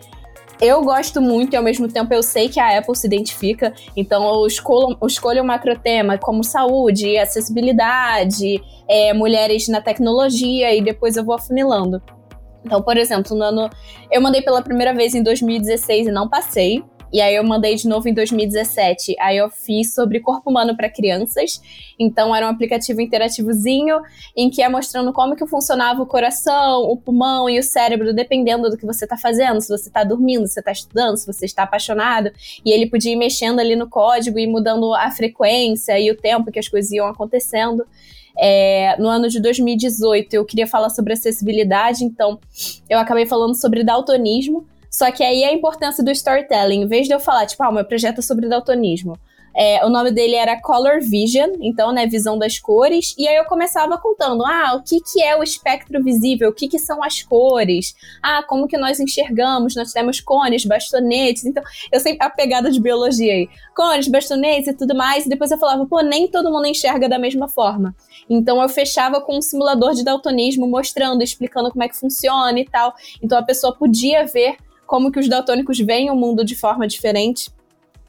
[0.60, 3.72] eu gosto muito e ao mesmo tempo eu sei que a Apple se identifica.
[3.96, 10.82] Então eu escolho, eu escolho um macrotema como saúde, acessibilidade, é, mulheres na tecnologia e
[10.82, 12.02] depois eu vou afunilando.
[12.64, 13.70] Então, por exemplo, no ano.
[14.10, 16.84] Eu mandei pela primeira vez em 2016 e não passei.
[17.12, 19.16] E aí eu mandei de novo em 2017.
[19.18, 21.60] Aí eu fiz sobre corpo humano para crianças.
[21.98, 24.00] Então era um aplicativo interativozinho
[24.36, 28.68] em que ia mostrando como que funcionava o coração, o pulmão e o cérebro, dependendo
[28.68, 31.46] do que você está fazendo, se você está dormindo, se você está estudando, se você
[31.46, 32.30] está apaixonado.
[32.64, 36.52] E ele podia ir mexendo ali no código e mudando a frequência e o tempo
[36.52, 37.84] que as coisas iam acontecendo.
[38.40, 42.38] É, no ano de 2018 eu queria falar sobre acessibilidade, então
[42.88, 44.64] eu acabei falando sobre daltonismo.
[44.90, 47.74] Só que aí a importância do storytelling, em vez de eu falar, tipo, ah, o
[47.74, 49.18] meu projeto é sobre daltonismo.
[49.60, 53.12] É, o nome dele era Color Vision, então, né, visão das cores.
[53.18, 56.68] E aí eu começava contando, ah, o que, que é o espectro visível, o que,
[56.68, 61.44] que são as cores, ah, como que nós enxergamos, nós temos cones, bastonetes.
[61.44, 65.26] Então, eu sempre, a pegada de biologia aí, cones, bastonetes e tudo mais.
[65.26, 67.96] E depois eu falava, pô, nem todo mundo enxerga da mesma forma.
[68.30, 72.64] Então eu fechava com um simulador de daltonismo, mostrando, explicando como é que funciona e
[72.64, 72.94] tal.
[73.20, 74.56] Então a pessoa podia ver
[74.88, 77.50] como que os daltônicos veem o mundo de forma diferente.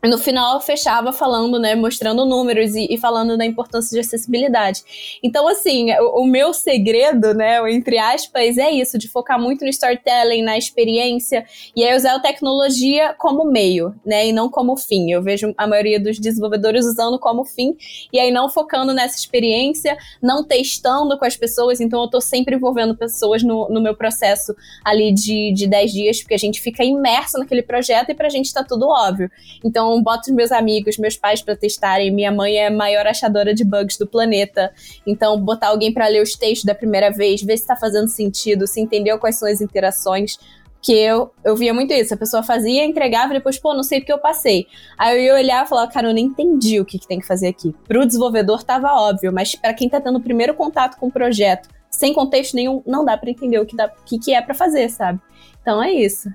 [0.01, 4.81] No final, fechava falando, né, mostrando números e, e, falando da importância de acessibilidade.
[5.21, 9.69] Então, assim, o, o, meu segredo, né, entre aspas, é isso, de focar muito no
[9.69, 15.11] storytelling, na experiência, e aí usar a tecnologia como meio, né, e não como fim.
[15.11, 17.75] Eu vejo a maioria dos desenvolvedores usando como fim,
[18.13, 22.55] e aí não focando nessa experiência, não testando com as pessoas, então eu tô sempre
[22.55, 26.85] envolvendo pessoas no, no meu processo ali de, de 10 dias, porque a gente fica
[26.85, 29.29] imerso naquele projeto e pra gente tá tudo óbvio.
[29.61, 32.11] Então, então, boto meus amigos, meus pais para testarem.
[32.11, 34.71] Minha mãe é a maior achadora de bugs do planeta.
[35.05, 38.67] Então, botar alguém para ler os textos da primeira vez, ver se tá fazendo sentido,
[38.67, 40.37] se entendeu quais são as interações.
[40.81, 42.13] Que eu, eu via muito isso.
[42.13, 44.67] A pessoa fazia, entregava, e depois, pô, não sei porque eu passei.
[44.97, 47.27] Aí eu ia olhar e falar, cara, eu nem entendi o que, que tem que
[47.27, 47.75] fazer aqui.
[47.87, 51.67] Pro desenvolvedor tava óbvio, mas para quem tá tendo o primeiro contato com o projeto,
[51.89, 54.53] sem contexto nenhum, não dá para entender o que, dá, o que, que é para
[54.53, 55.19] fazer, sabe?
[55.61, 56.29] Então é isso.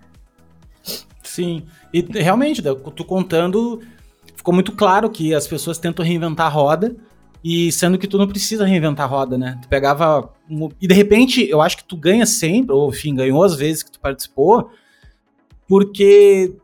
[1.34, 1.64] Sim.
[1.92, 3.80] E realmente, tu contando,
[4.36, 6.94] ficou muito claro que as pessoas tentam reinventar a roda,
[7.42, 9.58] e sendo que tu não precisa reinventar a roda, né?
[9.60, 10.32] Tu pegava.
[10.48, 13.82] Um, e de repente, eu acho que tu ganha sempre, ou enfim, ganhou as vezes
[13.82, 14.70] que tu participou,
[15.66, 16.54] porque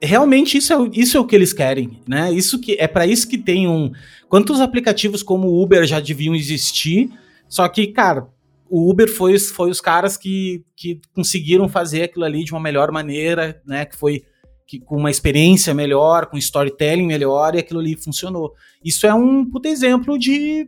[0.00, 2.32] realmente isso é, isso é o que eles querem, né?
[2.32, 3.90] Isso que é para isso que tem um.
[4.28, 7.10] Quantos aplicativos como o Uber já deviam existir?
[7.48, 8.28] Só que, cara,
[8.68, 12.90] o Uber foi, foi os caras que, que conseguiram fazer aquilo ali de uma melhor
[12.90, 13.84] maneira, né?
[13.84, 14.24] Que foi
[14.66, 18.54] que, com uma experiência melhor, com storytelling melhor, e aquilo ali funcionou.
[18.84, 20.66] Isso é um puta exemplo de,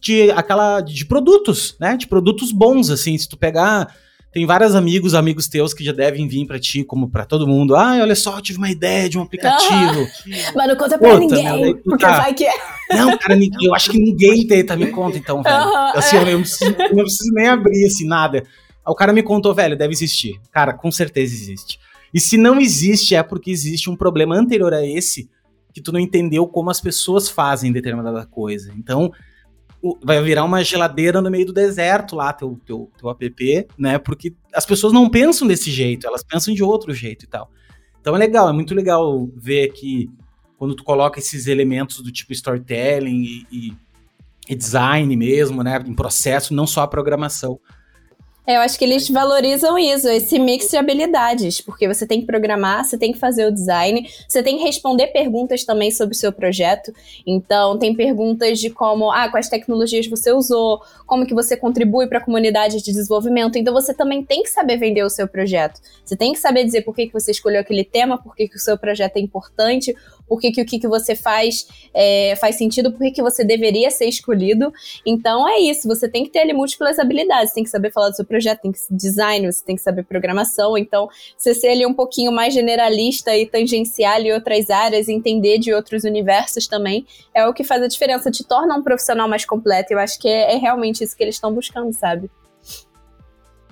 [0.00, 1.96] de aquela de produtos, né?
[1.96, 3.16] De produtos bons, assim.
[3.18, 3.94] Se tu pegar
[4.32, 7.76] tem vários amigos, amigos teus que já devem vir para ti, como para todo mundo.
[7.76, 10.08] Ah, olha só, tive uma ideia de um aplicativo.
[10.54, 12.18] Mas não conta pra Puta, ninguém, porque tá.
[12.18, 12.52] vai que é.
[12.90, 15.56] Não, cara, ninguém, eu acho que ninguém tenta, me conta então, velho.
[15.94, 16.22] assim, é.
[16.22, 18.38] eu, não preciso, eu não preciso nem abrir, assim, nada.
[18.38, 20.40] Aí o cara me contou, velho, deve existir.
[20.50, 21.78] Cara, com certeza existe.
[22.12, 25.28] E se não existe, é porque existe um problema anterior a esse
[25.74, 28.72] que tu não entendeu como as pessoas fazem determinada coisa.
[28.76, 29.12] Então,
[30.02, 33.98] vai virar uma geladeira no meio do deserto lá, teu, teu, teu app, né?
[33.98, 37.50] Porque as pessoas não pensam desse jeito, elas pensam de outro jeito e tal.
[38.00, 40.08] Então é legal, é muito legal ver que
[40.56, 43.76] quando tu coloca esses elementos do tipo storytelling e, e,
[44.48, 45.82] e design mesmo, né?
[45.84, 47.58] Em processo, não só a programação.
[48.44, 52.26] É, eu acho que eles valorizam isso, esse mix de habilidades, porque você tem que
[52.26, 56.18] programar, você tem que fazer o design, você tem que responder perguntas também sobre o
[56.18, 56.92] seu projeto.
[57.24, 62.18] Então, tem perguntas de como, ah, quais tecnologias você usou, como que você contribui para
[62.18, 63.56] a comunidade de desenvolvimento.
[63.58, 65.80] Então, você também tem que saber vender o seu projeto.
[66.04, 68.56] Você tem que saber dizer por que, que você escolheu aquele tema, por que, que
[68.56, 69.94] o seu projeto é importante,
[70.32, 73.44] por que, que o que, que você faz é, faz sentido, por que, que você
[73.44, 74.72] deveria ser escolhido.
[75.04, 78.08] Então é isso, você tem que ter ali múltiplas habilidades, você tem que saber falar
[78.08, 80.78] do seu projeto, tem que design, você tem que saber programação.
[80.78, 85.70] Então, você ser ali um pouquinho mais generalista e tangencial em outras áreas, entender de
[85.74, 89.92] outros universos também, é o que faz a diferença, te torna um profissional mais completo.
[89.92, 92.30] Eu acho que é, é realmente isso que eles estão buscando, sabe?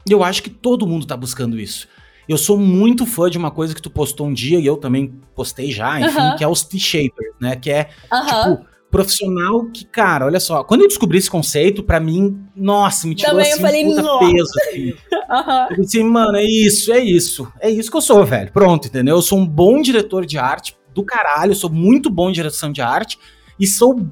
[0.06, 1.88] Eu acho que todo mundo está buscando isso.
[2.30, 5.20] Eu sou muito fã de uma coisa que tu postou um dia e eu também
[5.34, 7.56] postei já, enfim, que é os T-Shapers, né?
[7.56, 12.40] Que é, tipo, profissional que, cara, olha só, quando eu descobri esse conceito, para mim,
[12.54, 14.90] nossa, me tirou Também assim, eu falei, puta peso, assim.
[15.28, 15.66] uhum.
[15.76, 17.52] Eu disse, mano, é isso, é isso.
[17.58, 18.52] É isso que eu sou, velho.
[18.52, 19.16] Pronto, entendeu?
[19.16, 22.80] Eu sou um bom diretor de arte do caralho, sou muito bom em direção de
[22.80, 23.18] arte
[23.58, 24.06] e sou,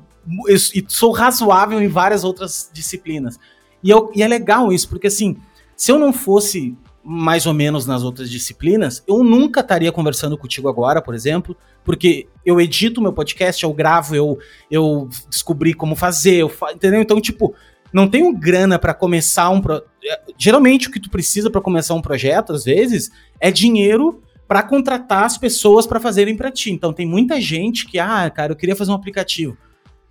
[0.48, 3.38] eu, e sou razoável em várias outras disciplinas.
[3.80, 5.36] E, eu, e é legal isso, porque assim,
[5.76, 6.76] se eu não fosse
[7.10, 12.28] mais ou menos nas outras disciplinas, eu nunca estaria conversando contigo agora, por exemplo, porque
[12.44, 14.38] eu edito meu podcast, eu gravo, eu,
[14.70, 16.70] eu descobri como fazer, eu fa...
[16.70, 17.00] entendeu?
[17.00, 17.54] Então, tipo,
[17.90, 19.82] não tenho grana para começar um pro...
[20.04, 24.62] É, geralmente o que tu precisa para começar um projeto às vezes é dinheiro para
[24.62, 26.70] contratar as pessoas para fazerem para ti.
[26.70, 29.56] Então tem muita gente que, ah, cara, eu queria fazer um aplicativo,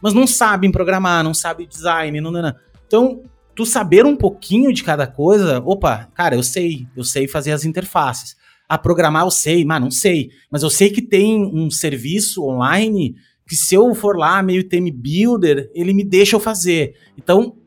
[0.01, 2.55] mas não sabem programar, não sabe design, não, não, não.
[2.87, 3.21] Então,
[3.57, 7.65] tu saber um pouquinho de cada coisa, opa, cara, eu sei, eu sei fazer as
[7.65, 8.35] interfaces.
[8.69, 10.29] A programar eu sei, mas não sei.
[10.51, 13.15] Mas eu sei que tem um serviço online
[13.47, 16.93] que se eu for lá meio time builder, ele me deixa eu fazer.
[17.17, 17.57] Então,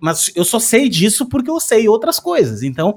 [0.00, 2.62] mas eu só sei disso porque eu sei outras coisas.
[2.62, 2.96] Então,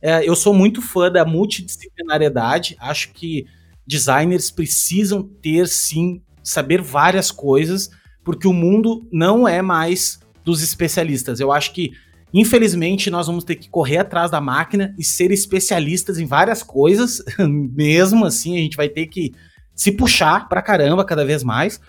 [0.00, 2.76] é, eu sou muito fã da multidisciplinariedade.
[2.80, 3.44] Acho que
[3.86, 7.90] designers precisam ter, sim, saber várias coisas,
[8.24, 11.40] porque o mundo não é mais dos especialistas.
[11.40, 11.92] Eu acho que,
[12.32, 17.22] infelizmente, nós vamos ter que correr atrás da máquina e ser especialistas em várias coisas.
[17.38, 19.32] Mesmo assim, a gente vai ter que
[19.74, 21.80] se puxar pra caramba cada vez mais.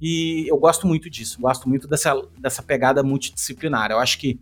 [0.00, 3.90] E eu gosto muito disso, gosto muito dessa, dessa pegada multidisciplinar.
[3.90, 4.38] Eu acho que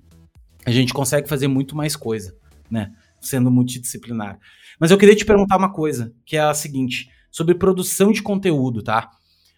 [0.66, 2.34] a gente consegue fazer muito mais coisa,
[2.70, 2.90] né?
[3.24, 4.38] sendo multidisciplinar.
[4.78, 8.82] Mas eu queria te perguntar uma coisa, que é a seguinte, sobre produção de conteúdo,
[8.82, 9.10] tá?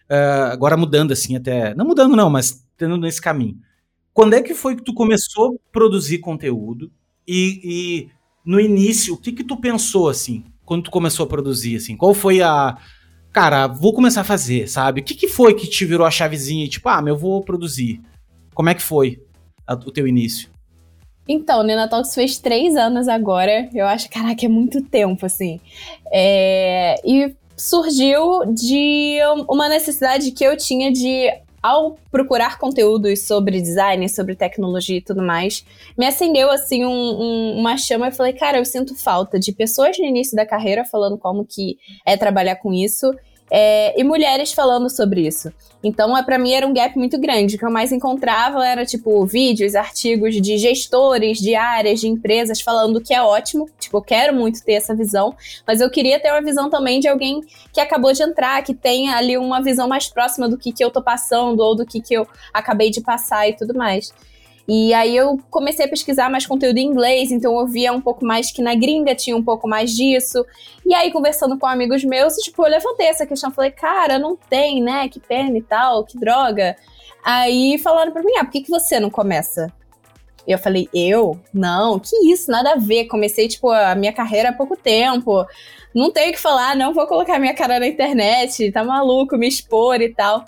[0.09, 3.57] Uh, agora mudando assim até, não mudando não, mas tendo nesse caminho.
[4.17, 6.91] Quando é que foi que tu começou a produzir conteúdo
[7.27, 8.09] e, e
[8.43, 11.95] no início, o que que tu pensou assim, quando tu começou a produzir assim?
[11.95, 12.79] Qual foi a
[13.31, 15.01] cara, vou começar a fazer, sabe?
[15.01, 17.43] O que que foi que te virou a chavezinha e tipo, ah, meu, eu vou
[17.43, 18.01] produzir?
[18.55, 19.21] Como é que foi
[19.67, 20.49] a, o teu início?
[21.27, 23.69] Então, Nena Talks fez três anos agora.
[23.71, 25.61] Eu acho, caraca, é muito tempo, assim.
[26.11, 26.95] É...
[27.05, 31.29] E surgiu de uma necessidade que eu tinha de,
[31.61, 35.65] ao procurar conteúdos sobre design, sobre tecnologia e tudo mais,
[35.97, 38.07] me acendeu, assim, um, um, uma chama.
[38.07, 41.77] Eu falei, cara, eu sinto falta de pessoas no início da carreira falando como que
[42.05, 43.13] é trabalhar com isso
[43.49, 45.51] é, e mulheres falando sobre isso.
[45.83, 47.55] Então, é, para mim, era um gap muito grande.
[47.55, 52.59] O que eu mais encontrava era, tipo, vídeos, artigos de gestores de áreas, de empresas,
[52.59, 53.69] falando que é ótimo.
[53.79, 57.07] Tipo, eu quero muito ter essa visão, mas eu queria ter uma visão também de
[57.07, 60.83] alguém que acabou de entrar, que tenha ali uma visão mais próxima do que, que
[60.83, 64.11] eu tô passando ou do que, que eu acabei de passar e tudo mais.
[64.67, 68.25] E aí eu comecei a pesquisar mais conteúdo em inglês, então eu via um pouco
[68.25, 70.45] mais que na gringa tinha um pouco mais disso.
[70.85, 74.81] E aí, conversando com amigos meus, tipo, eu levantei essa questão, falei, cara, não tem,
[74.83, 75.07] né?
[75.07, 76.75] Que pena e tal, que droga.
[77.23, 79.71] Aí falaram pra mim, ah, por que, que você não começa?
[80.45, 81.39] E eu falei, eu?
[81.53, 83.05] Não, que isso, nada a ver.
[83.05, 85.45] Comecei, tipo, a minha carreira há pouco tempo.
[85.93, 89.47] Não tenho o que falar, não vou colocar minha cara na internet, tá maluco, me
[89.47, 90.45] expor e tal.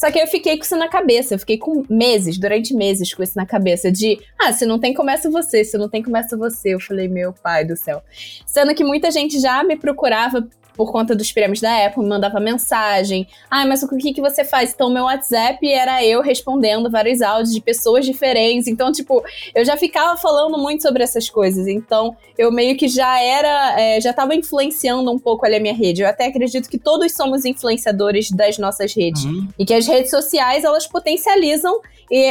[0.00, 1.34] Só que eu fiquei com isso na cabeça.
[1.34, 3.92] Eu fiquei com meses, durante meses, com isso na cabeça.
[3.92, 5.62] De, ah, se não tem, começa você.
[5.62, 6.70] Se não tem, começa você.
[6.70, 8.02] Eu falei, meu pai do céu.
[8.46, 12.40] Sendo que muita gente já me procurava por conta dos prêmios da Apple, me mandava
[12.40, 13.26] mensagem.
[13.50, 14.72] Ah, mas o que, que você faz?
[14.72, 18.66] Então, meu WhatsApp era eu respondendo vários áudios de pessoas diferentes.
[18.66, 19.22] Então, tipo,
[19.54, 21.66] eu já ficava falando muito sobre essas coisas.
[21.66, 25.74] Então, eu meio que já era, é, já estava influenciando um pouco ali a minha
[25.74, 26.02] rede.
[26.02, 29.24] Eu até acredito que todos somos influenciadores das nossas redes.
[29.24, 29.48] Uhum.
[29.58, 31.80] E que as redes sociais, elas potencializam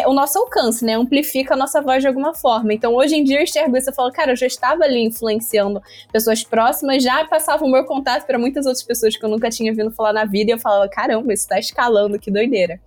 [0.08, 0.96] o nosso alcance, né?
[0.96, 2.74] Amplifica a nossa voz de alguma forma.
[2.74, 3.90] Então, hoje em dia, eu enxergo isso.
[3.90, 8.26] Eu falo, cara, eu já estava ali influenciando pessoas próximas, já passava o meu contato
[8.26, 10.52] para muitas outras pessoas que eu nunca tinha vindo falar na vida.
[10.52, 12.80] E eu falava, caramba, isso tá escalando, que doideira.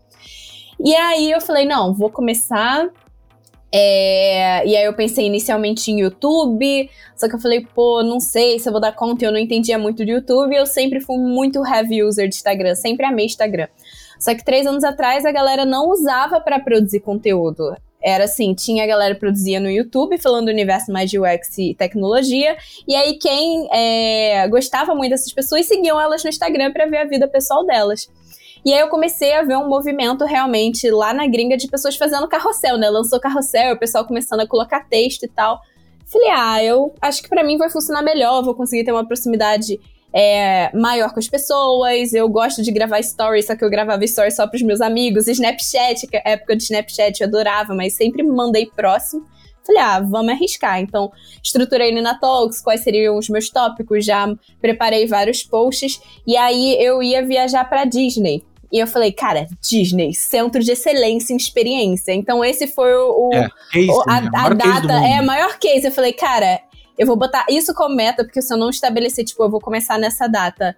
[0.84, 2.90] E aí eu falei, não, vou começar
[3.74, 8.58] é, e aí eu pensei inicialmente em YouTube, só que eu falei, pô, não sei
[8.58, 11.66] se eu vou dar conta, eu não entendia muito de YouTube, eu sempre fui muito
[11.66, 13.68] heavy user de Instagram, sempre amei Instagram.
[14.20, 17.74] Só que três anos atrás a galera não usava para produzir conteúdo.
[18.02, 21.74] Era assim, tinha a galera produzia no YouTube, falando do universo mais de UX e
[21.74, 26.98] tecnologia, e aí quem é, gostava muito dessas pessoas seguiam elas no Instagram para ver
[26.98, 28.10] a vida pessoal delas.
[28.64, 32.28] E aí eu comecei a ver um movimento realmente lá na gringa de pessoas fazendo
[32.28, 32.88] carrossel, né?
[32.88, 35.60] Lançou carrossel, o pessoal começando a colocar texto e tal.
[36.06, 39.80] Falei, ah, eu acho que para mim vai funcionar melhor, vou conseguir ter uma proximidade
[40.12, 42.12] é, maior com as pessoas.
[42.12, 45.26] Eu gosto de gravar stories, só que eu gravava stories só pros meus amigos.
[45.26, 49.26] Snapchat, que é época de Snapchat eu adorava, mas sempre mandei próximo.
[49.64, 50.80] Falei, ah, vamos arriscar.
[50.80, 51.10] Então,
[51.42, 54.26] estruturei no Talks, quais seriam os meus tópicos, já
[54.60, 56.00] preparei vários posts.
[56.26, 58.44] E aí eu ia viajar para Disney.
[58.72, 62.12] E eu falei, cara, Disney, centro de excelência em experiência.
[62.12, 63.28] Então, esse foi o.
[63.28, 64.30] o, é, case, o a, né?
[64.34, 65.86] a data, é a maior case.
[65.86, 66.58] Eu falei, cara,
[66.98, 69.98] eu vou botar isso como meta, porque se eu não estabelecer, tipo, eu vou começar
[69.98, 70.76] nessa data.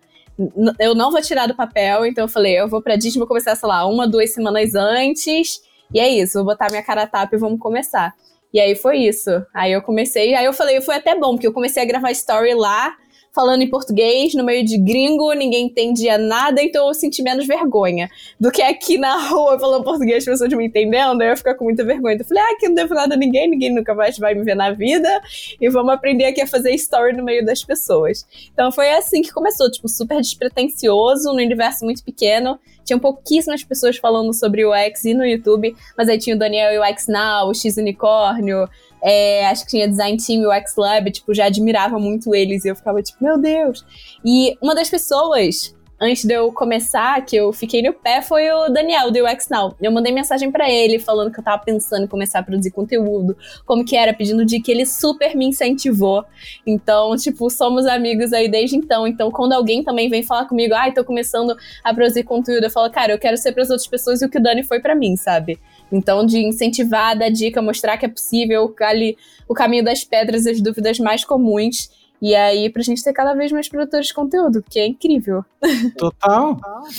[0.78, 3.54] Eu não vou tirar do papel, então eu falei, eu vou pra Disney, vou começar,
[3.54, 5.60] sei lá, uma, duas semanas antes.
[5.92, 8.14] E é isso, vou botar minha cara tapa e vamos começar.
[8.52, 9.30] E aí foi isso.
[9.52, 12.54] Aí eu comecei, aí eu falei, foi até bom, porque eu comecei a gravar story
[12.54, 12.96] lá,
[13.34, 18.08] falando em português, no meio de gringo, ninguém entendia nada, então eu senti menos vergonha
[18.38, 21.64] do que aqui na rua falando português, as pessoas me entendendo, eu ia ficar com
[21.64, 22.14] muita vergonha.
[22.14, 24.44] Então eu falei, ah, aqui não devo nada a ninguém, ninguém nunca mais vai me
[24.44, 25.20] ver na vida,
[25.60, 28.24] e vamos aprender aqui a fazer story no meio das pessoas.
[28.52, 32.58] Então foi assim que começou, tipo, super despretensioso, no universo muito pequeno.
[32.84, 36.72] Tinham pouquíssimas pessoas falando sobre o X e no YouTube, mas aí tinha o Daniel
[36.72, 38.68] e o X Now, o X Unicórnio,
[39.04, 42.64] é, acho que tinha Design Team e o X Lab, tipo, já admirava muito eles
[42.64, 43.84] e eu ficava tipo, meu Deus.
[44.24, 48.68] E uma das pessoas antes de eu começar, que eu fiquei no pé, foi o
[48.68, 49.74] Daniel, do UX Now.
[49.80, 53.36] Eu mandei mensagem para ele, falando que eu tava pensando em começar a produzir conteúdo,
[53.64, 56.24] como que era, pedindo dica, ele super me incentivou.
[56.66, 59.06] Então, tipo, somos amigos aí desde então.
[59.06, 62.70] Então, quando alguém também vem falar comigo, ai, ah, tô começando a produzir conteúdo, eu
[62.70, 64.80] falo, cara, eu quero ser para as outras pessoas e o que o Dani foi
[64.80, 65.58] para mim, sabe?
[65.94, 69.16] Então, de incentivar, dar dica, mostrar que é possível, ali
[69.48, 71.88] o caminho das pedras, as dúvidas mais comuns.
[72.20, 75.44] E aí, pra gente ter cada vez mais produtores de conteúdo, que é incrível.
[75.96, 76.58] Total.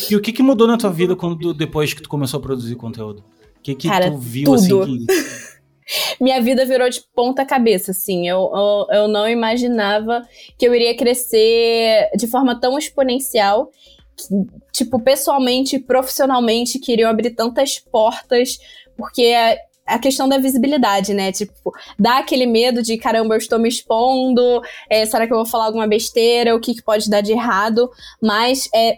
[0.10, 2.76] E o que, que mudou na tua vida quando depois que tu começou a produzir
[2.76, 3.20] conteúdo?
[3.58, 4.84] O que, que Cara, tu viu tudo.
[4.84, 5.06] assim?
[5.06, 6.16] Que...
[6.24, 8.28] Minha vida virou de ponta cabeça, assim.
[8.28, 10.22] Eu, eu, eu não imaginava
[10.58, 13.70] que eu iria crescer de forma tão exponencial
[14.72, 18.60] tipo, pessoalmente, profissionalmente, queriam abrir tantas portas,
[18.98, 19.34] porque
[19.86, 21.32] a questão da visibilidade, né?
[21.32, 25.46] Tipo, dá aquele medo de caramba, eu estou me expondo, é, será que eu vou
[25.46, 26.56] falar alguma besteira?
[26.56, 27.90] O que, que pode dar de errado?
[28.22, 28.98] Mas é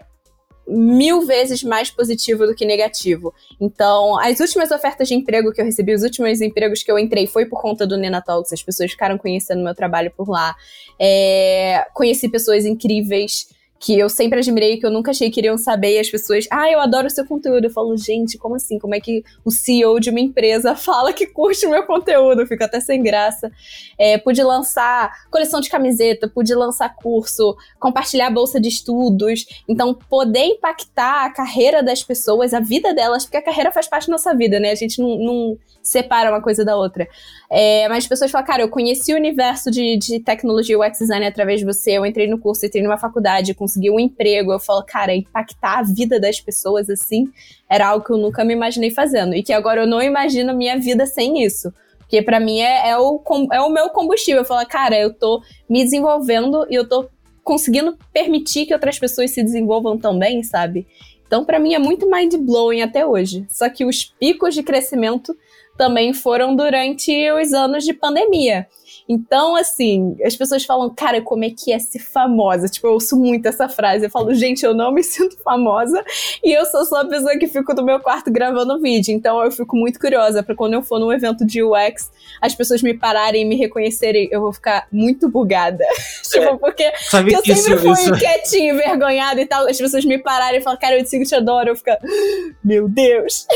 [0.68, 3.34] mil vezes mais positivo do que negativo.
[3.60, 7.26] Então, as últimas ofertas de emprego que eu recebi, os últimos empregos que eu entrei,
[7.26, 8.24] foi por conta do Nena.
[8.28, 10.56] As pessoas ficaram conhecendo meu trabalho por lá.
[11.00, 13.48] É, conheci pessoas incríveis
[13.80, 16.69] que eu sempre admirei, que eu nunca achei que iriam saber, e as pessoas, ah,
[16.71, 17.65] eu adoro o seu conteúdo.
[17.65, 18.80] Eu falo, gente, como assim?
[18.80, 22.41] Como é que o CEO de uma empresa fala que curte o meu conteúdo?
[22.41, 23.51] Eu fico até sem graça.
[23.97, 29.45] É, pude lançar coleção de camiseta, pude lançar curso, compartilhar bolsa de estudos.
[29.67, 34.07] Então, poder impactar a carreira das pessoas, a vida delas, porque a carreira faz parte
[34.07, 34.71] da nossa vida, né?
[34.71, 35.57] A gente não, não
[35.88, 37.07] separa uma coisa da outra.
[37.49, 41.25] É, mas as pessoas falam, cara, eu conheci o universo de, de tecnologia UX design
[41.25, 44.53] através de você, eu entrei no curso, entrei numa faculdade, consegui um emprego.
[44.53, 47.30] Eu falo, cara, impactar a vida das pessoas assim
[47.70, 49.36] era algo que eu nunca me imaginei fazendo.
[49.36, 51.74] E que agora eu não imagino minha vida sem isso.
[51.99, 54.41] Porque para mim é, é, o, é o meu combustível.
[54.41, 57.09] Eu falo, cara, eu tô me desenvolvendo e eu tô
[57.43, 60.88] conseguindo permitir que outras pessoas se desenvolvam também, sabe?
[61.26, 63.45] Então, para mim, é muito mind blowing até hoje.
[63.49, 65.36] Só que os picos de crescimento
[65.78, 68.68] também foram durante os anos de pandemia.
[69.08, 72.68] Então, assim, as pessoas falam, cara, como é que é ser famosa?
[72.68, 74.05] Tipo, eu ouço muito essa frase.
[74.05, 76.03] Eu falo, gente, eu não me sinto famosa
[76.43, 79.14] e eu sou só a pessoa que fico no meu quarto gravando vídeo.
[79.14, 82.82] Então, eu fico muito curiosa para quando eu for num evento de UX, as pessoas
[82.82, 85.86] me pararem e me reconhecerem, eu vou ficar muito bugada.
[86.30, 88.14] tipo, é, porque Sabe eu sempre isso, fui isso...
[88.14, 89.68] quietinha, envergonhada e tal.
[89.68, 91.70] As pessoas me pararem e falam, cara, eu te sigo, te adoro.
[91.70, 91.91] Eu fico,
[92.64, 93.47] meu Deus.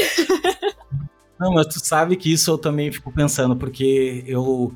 [1.39, 4.71] Não, mas tu sabe que isso eu também fico pensando, porque eu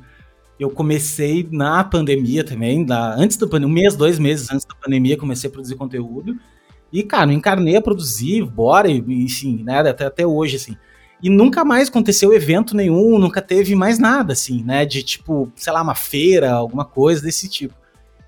[0.58, 4.74] eu comecei na pandemia também, da, antes da pandemia, um mês, dois meses antes da
[4.74, 6.36] pandemia, comecei a produzir conteúdo.
[6.92, 10.76] E, cara, encarnei a produzir, bora, enfim, né, até, até hoje, assim.
[11.22, 15.72] E nunca mais aconteceu evento nenhum, nunca teve mais nada, assim, né, de tipo, sei
[15.72, 17.74] lá, uma feira, alguma coisa desse tipo.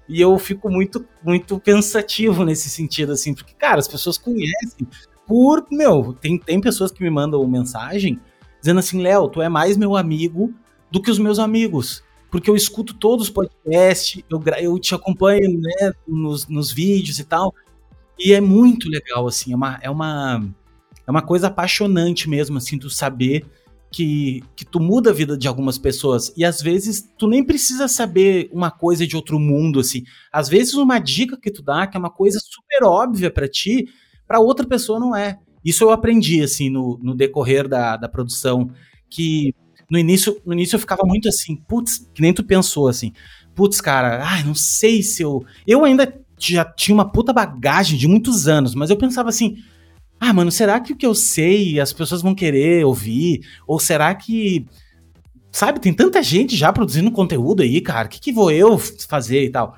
[0.09, 4.87] E eu fico muito, muito pensativo nesse sentido, assim, porque, cara, as pessoas conhecem
[5.27, 8.19] por, meu, tem, tem pessoas que me mandam mensagem
[8.61, 10.53] dizendo assim, Léo, tu é mais meu amigo
[10.91, 12.03] do que os meus amigos.
[12.31, 17.25] Porque eu escuto todos os podcasts, eu, eu te acompanho né, nos, nos vídeos e
[17.25, 17.55] tal.
[18.19, 20.45] E é muito legal, assim, é uma, é uma,
[21.07, 23.47] é uma coisa apaixonante mesmo, assim, tu saber
[23.91, 26.33] que, que tu muda a vida de algumas pessoas.
[26.37, 30.03] E às vezes tu nem precisa saber uma coisa de outro mundo, assim.
[30.33, 33.89] Às vezes uma dica que tu dá, que é uma coisa super óbvia para ti,
[34.27, 35.39] para outra pessoa não é.
[35.65, 38.71] Isso eu aprendi, assim, no, no decorrer da, da produção,
[39.11, 39.55] que
[39.91, 43.13] no início, no início eu ficava muito assim, putz, que nem tu pensou, assim,
[43.55, 45.45] putz, cara, ai, não sei se eu...
[45.67, 49.57] Eu ainda já tinha uma puta bagagem de muitos anos, mas eu pensava assim,
[50.21, 53.41] ah, mano, será que o que eu sei as pessoas vão querer ouvir?
[53.67, 54.67] Ou será que...
[55.51, 59.45] Sabe, tem tanta gente já produzindo conteúdo aí, cara, o que, que vou eu fazer
[59.45, 59.77] e tal?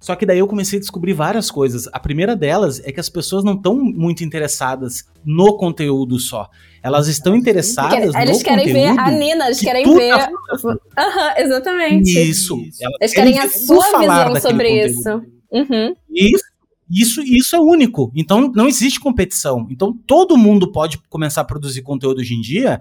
[0.00, 1.88] Só que daí eu comecei a descobrir várias coisas.
[1.92, 6.48] A primeira delas é que as pessoas não estão muito interessadas no conteúdo só.
[6.82, 10.10] Elas estão interessadas querem, eles querem ver a Nina, eles querem ver.
[10.10, 12.10] Tá Aham, uhum, exatamente.
[12.10, 12.56] Isso.
[13.00, 14.90] Eles querem a sua visão sobre conteúdo.
[14.90, 15.22] isso.
[15.50, 15.96] Uhum.
[16.10, 16.56] Isso.
[16.88, 18.12] Isso, isso é único.
[18.14, 19.66] Então não existe competição.
[19.70, 22.80] Então todo mundo pode começar a produzir conteúdo hoje em dia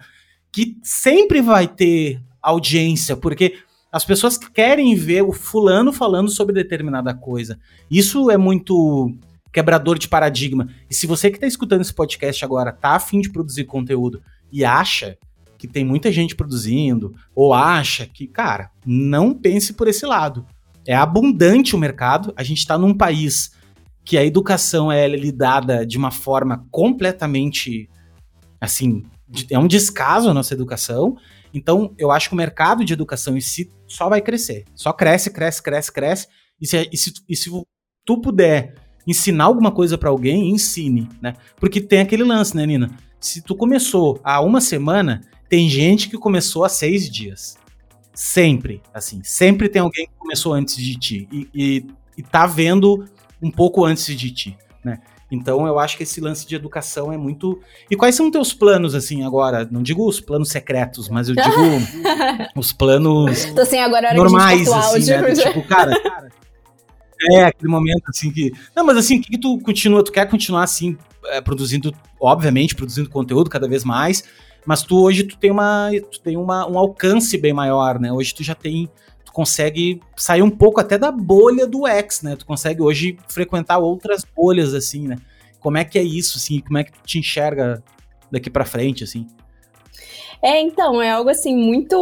[0.52, 3.56] que sempre vai ter audiência, porque
[3.96, 7.58] As pessoas querem ver o fulano falando sobre determinada coisa.
[7.90, 9.16] Isso é muito
[9.54, 10.68] quebrador de paradigma.
[10.90, 14.22] E se você que está escutando esse podcast agora tá afim de produzir conteúdo
[14.52, 15.18] e acha
[15.58, 20.46] que tem muita gente produzindo, ou acha que, cara, não pense por esse lado.
[20.86, 23.54] É abundante o mercado, a gente está num país
[24.04, 27.90] que a educação é lidada de uma forma completamente
[28.60, 29.04] assim,
[29.50, 31.16] é um descaso a nossa educação.
[31.56, 34.66] Então, eu acho que o mercado de educação em si só vai crescer.
[34.76, 36.28] Só cresce, cresce, cresce, cresce.
[36.60, 37.50] E se, e se, e se
[38.04, 38.76] tu puder
[39.08, 41.34] ensinar alguma coisa para alguém, ensine, né?
[41.58, 42.92] Porque tem aquele lance, né, Nina?
[43.22, 47.58] Se tu começou há uma semana, tem gente que começou há seis dias.
[48.14, 49.22] Sempre, assim.
[49.24, 51.28] Sempre tem alguém que começou antes de ti.
[51.32, 51.88] E, e,
[52.18, 53.06] e tá vendo
[53.42, 55.00] um pouco antes de ti, né?
[55.36, 57.60] Então eu acho que esse lance de educação é muito.
[57.90, 59.68] E quais são teus planos, assim, agora?
[59.70, 61.46] Não digo os planos secretos, mas eu digo
[62.56, 65.34] os planos Tô assim, agora é normais, assim, né?
[65.34, 66.30] tipo, cara, cara.
[67.32, 68.52] É, aquele momento assim que.
[68.76, 70.04] Não, mas assim, o que, que tu continua?
[70.04, 74.24] Tu quer continuar assim, é, produzindo, obviamente, produzindo conteúdo cada vez mais,
[74.66, 75.90] mas tu hoje tu tem uma.
[76.12, 78.12] Tu tem uma, um alcance bem maior, né?
[78.12, 78.90] Hoje tu já tem
[79.36, 82.38] consegue sair um pouco até da bolha do X, né?
[82.38, 85.18] Tu consegue hoje frequentar outras bolhas, assim, né?
[85.60, 86.62] Como é que é isso, assim?
[86.62, 87.84] Como é que tu te enxerga
[88.32, 89.28] daqui para frente, assim?
[90.42, 91.98] É, então, é algo assim muito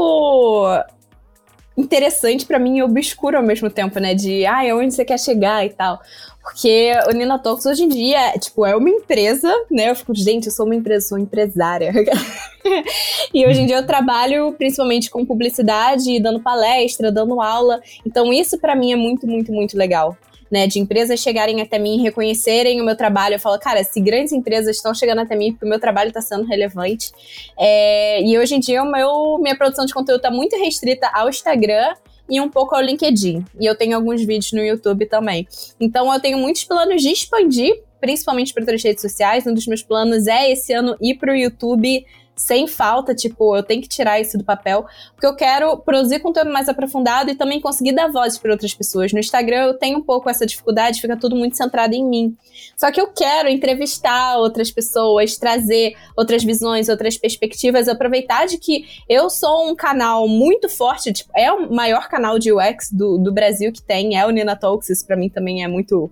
[1.78, 4.14] interessante para mim e obscuro ao mesmo tempo, né?
[4.14, 6.00] De, ah, onde você quer chegar e tal.
[6.42, 9.90] Porque o Nina Talks hoje em dia, tipo, é uma empresa, né?
[9.90, 11.94] Eu fico, gente, eu sou uma empresa, sou empresária.
[13.34, 17.82] e hoje em dia eu trabalho principalmente com publicidade, dando palestra, dando aula.
[18.06, 20.18] Então isso para mim é muito, muito, muito legal.
[20.54, 23.34] Né, de empresas chegarem até mim, reconhecerem o meu trabalho.
[23.34, 26.22] Eu falo, cara, se grandes empresas estão chegando até mim, porque o meu trabalho está
[26.22, 27.12] sendo relevante.
[27.58, 31.28] É, e hoje em dia, o meu, minha produção de conteúdo está muito restrita ao
[31.28, 31.96] Instagram
[32.30, 33.44] e um pouco ao LinkedIn.
[33.60, 35.48] E eu tenho alguns vídeos no YouTube também.
[35.80, 39.48] Então eu tenho muitos planos de expandir, principalmente para outras redes sociais.
[39.48, 43.64] Um dos meus planos é esse ano ir para o YouTube sem falta, tipo, eu
[43.64, 47.62] tenho que tirar isso do papel, porque eu quero produzir conteúdo mais aprofundado e também
[47.62, 49.14] conseguir dar voz para outras pessoas.
[49.14, 52.36] No Instagram eu tenho um pouco essa dificuldade, fica tudo muito centrado em mim.
[52.76, 58.86] Só que eu quero entrevistar outras pessoas, trazer outras visões, outras perspectivas, aproveitar de que
[59.08, 63.32] eu sou um canal muito forte, tipo, é o maior canal de UX do, do
[63.32, 66.12] Brasil que tem, é o Nina Talks, isso pra mim também é muito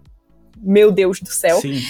[0.62, 1.60] meu Deus do céu.
[1.60, 1.82] Sim.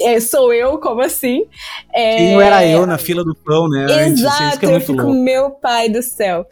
[0.00, 1.46] É, sou eu, como assim?
[1.92, 2.16] É...
[2.16, 3.84] Quem não era eu na fila do pão, né?
[4.06, 5.12] Exato, Antes, é eu fico, louco.
[5.12, 6.46] meu pai do céu.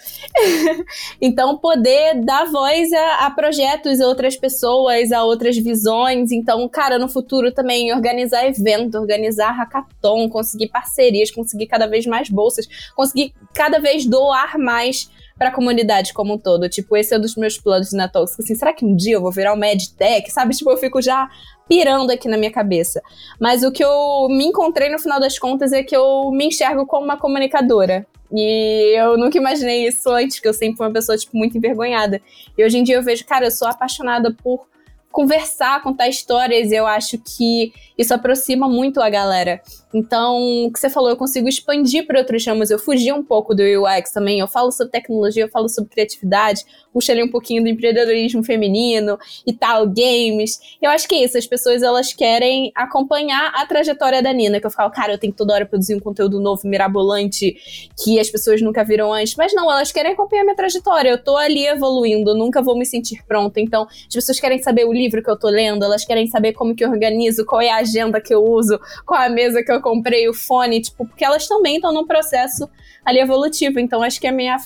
[1.20, 6.30] então, poder dar voz a, a, projetos, a outras pessoas, a outras visões.
[6.32, 12.30] Então, cara, no futuro também organizar evento, organizar hackathon, conseguir parcerias, conseguir cada vez mais
[12.30, 16.68] bolsas, conseguir cada vez doar mais para a comunidade como um todo.
[16.68, 18.38] Tipo, esse é um dos meus planos na Talks.
[18.38, 20.30] Assim, será que um dia eu vou virar um medtech?
[20.30, 20.54] Sabe?
[20.54, 21.28] Tipo, eu fico já
[21.68, 23.02] pirando aqui na minha cabeça.
[23.40, 26.86] Mas o que eu me encontrei no final das contas é que eu me enxergo
[26.86, 28.06] como uma comunicadora.
[28.32, 32.20] E eu nunca imaginei isso antes, que eu sempre fui uma pessoa, tipo, muito envergonhada.
[32.58, 34.66] E hoje em dia eu vejo, cara, eu sou apaixonada por
[35.14, 39.62] conversar, contar histórias, eu acho que isso aproxima muito a galera.
[39.94, 42.68] Então, o que você falou, eu consigo expandir para outros ramos.
[42.68, 44.40] Eu fugi um pouco do UX também.
[44.40, 49.16] Eu falo sobre tecnologia, eu falo sobre criatividade, puxo ali um pouquinho do empreendedorismo feminino
[49.46, 50.58] e tal, games.
[50.82, 51.38] Eu acho que é isso.
[51.38, 54.58] As pessoas elas querem acompanhar a trajetória da Nina.
[54.58, 57.56] Que eu falo, cara, eu tenho que toda hora produzir um conteúdo novo, mirabolante,
[58.02, 59.36] que as pessoas nunca viram antes.
[59.36, 61.10] Mas não, elas querem acompanhar minha trajetória.
[61.10, 63.60] Eu tô ali evoluindo, nunca vou me sentir pronta.
[63.60, 66.74] Então, as pessoas querem saber o livro que eu tô lendo, elas querem saber como
[66.74, 69.80] que eu organizo, qual é a agenda que eu uso, qual a mesa que eu
[69.80, 72.68] comprei, o fone, tipo, porque elas também estão num processo
[73.04, 73.78] ali evolutivo.
[73.78, 74.56] Então, acho que a minha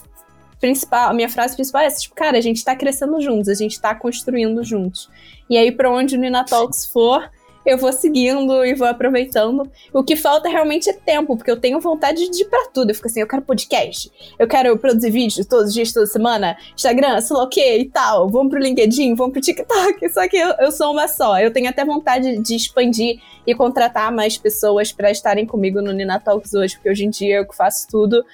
[0.60, 3.54] principal, a minha frase principal é essa, tipo, cara, a gente tá crescendo juntos, a
[3.54, 5.08] gente tá construindo juntos.
[5.48, 7.30] E aí, pra onde o Nina Talks for,
[7.68, 9.70] eu vou seguindo e vou aproveitando.
[9.92, 12.90] O que falta realmente é tempo, porque eu tenho vontade de ir pra tudo.
[12.90, 16.56] Eu fico assim, eu quero podcast, eu quero produzir vídeos todos os dias, toda semana,
[16.74, 18.26] Instagram, sei lá o que e tal.
[18.30, 20.08] Vamos pro LinkedIn, vamos pro TikTok.
[20.08, 21.38] Só que eu, eu sou uma só.
[21.38, 26.18] Eu tenho até vontade de expandir e contratar mais pessoas para estarem comigo no Nina
[26.18, 28.24] Talks hoje, porque hoje em dia eu faço tudo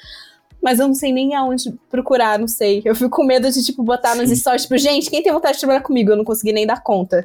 [0.65, 2.81] mas eu não sei nem aonde procurar, não sei.
[2.87, 5.61] Eu fico com medo de, tipo, botar nos stories, tipo, gente, quem tem vontade de
[5.61, 6.11] trabalhar comigo?
[6.11, 7.23] Eu não consegui nem dar conta.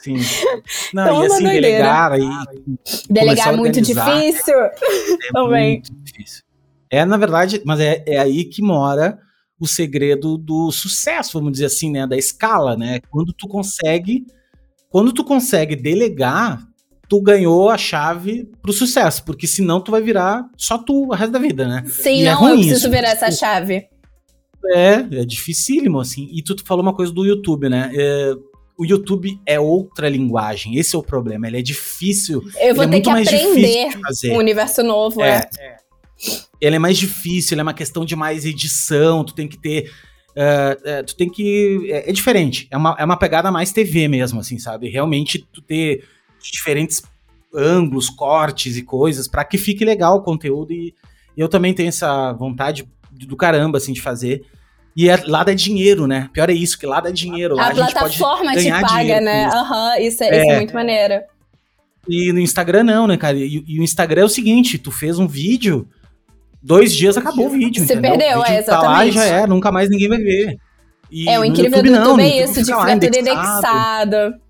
[0.00, 0.14] Sim.
[0.94, 2.28] Não, então, e assim, delegar aí.
[3.10, 4.60] Delegar é muito difícil.
[4.60, 4.74] É
[5.32, 5.72] Também.
[5.72, 6.44] Muito difícil.
[6.88, 9.18] É, na verdade, mas é, é aí que mora
[9.58, 12.06] o segredo do sucesso, vamos dizer assim, né?
[12.06, 13.00] Da escala, né?
[13.10, 14.24] Quando tu consegue.
[14.88, 16.62] Quando tu consegue delegar,
[17.08, 21.32] tu ganhou a chave pro sucesso, porque senão tu vai virar só tu o resto
[21.32, 21.84] da vida, né?
[21.86, 23.86] Sim, e é não, é eu preciso isso, virar essa chave.
[24.72, 26.28] É, é dificílimo, assim.
[26.32, 27.90] E tu falou uma coisa do YouTube, né?
[27.94, 28.34] É,
[28.76, 30.76] o YouTube é outra linguagem.
[30.76, 31.46] Esse é o problema.
[31.46, 32.42] Ele é difícil.
[32.60, 33.88] Eu vou é ter que aprender
[34.32, 35.48] um universo novo, é.
[35.58, 35.76] é.
[36.60, 39.90] Ele é mais difícil, ele é uma questão de mais edição, tu tem que ter.
[40.30, 41.88] Uh, uh, tu tem que.
[41.90, 42.66] É, é, diferente.
[42.70, 44.88] É uma, é uma pegada mais TV mesmo, assim, sabe?
[44.88, 46.04] Realmente tu ter
[46.50, 47.02] diferentes
[47.54, 50.72] ângulos, cortes e coisas para que fique legal o conteúdo.
[50.72, 50.94] E,
[51.36, 54.44] e eu também tenho essa vontade do caramba, assim, de fazer.
[54.96, 56.28] E é, lá dá dinheiro, né?
[56.32, 57.56] Pior é isso, que lá dá dinheiro.
[57.56, 59.46] Lá a, a plataforma te paga, né?
[59.46, 61.20] Aham, uhum, isso, é, é, isso é muito maneiro.
[62.08, 63.36] E no Instagram não, né, cara?
[63.36, 65.88] E, e, o Instagram é o seguinte, tu fez um vídeo,
[66.62, 68.18] dois dias acabou o vídeo, Você entendeu?
[68.18, 68.86] perdeu, o vídeo é, exatamente.
[68.86, 70.58] Tá lá e já é, nunca mais ninguém vai ver.
[71.10, 74.43] E é, o incrível YouTube, do YouTube não, é isso, de ficar tudo indexado.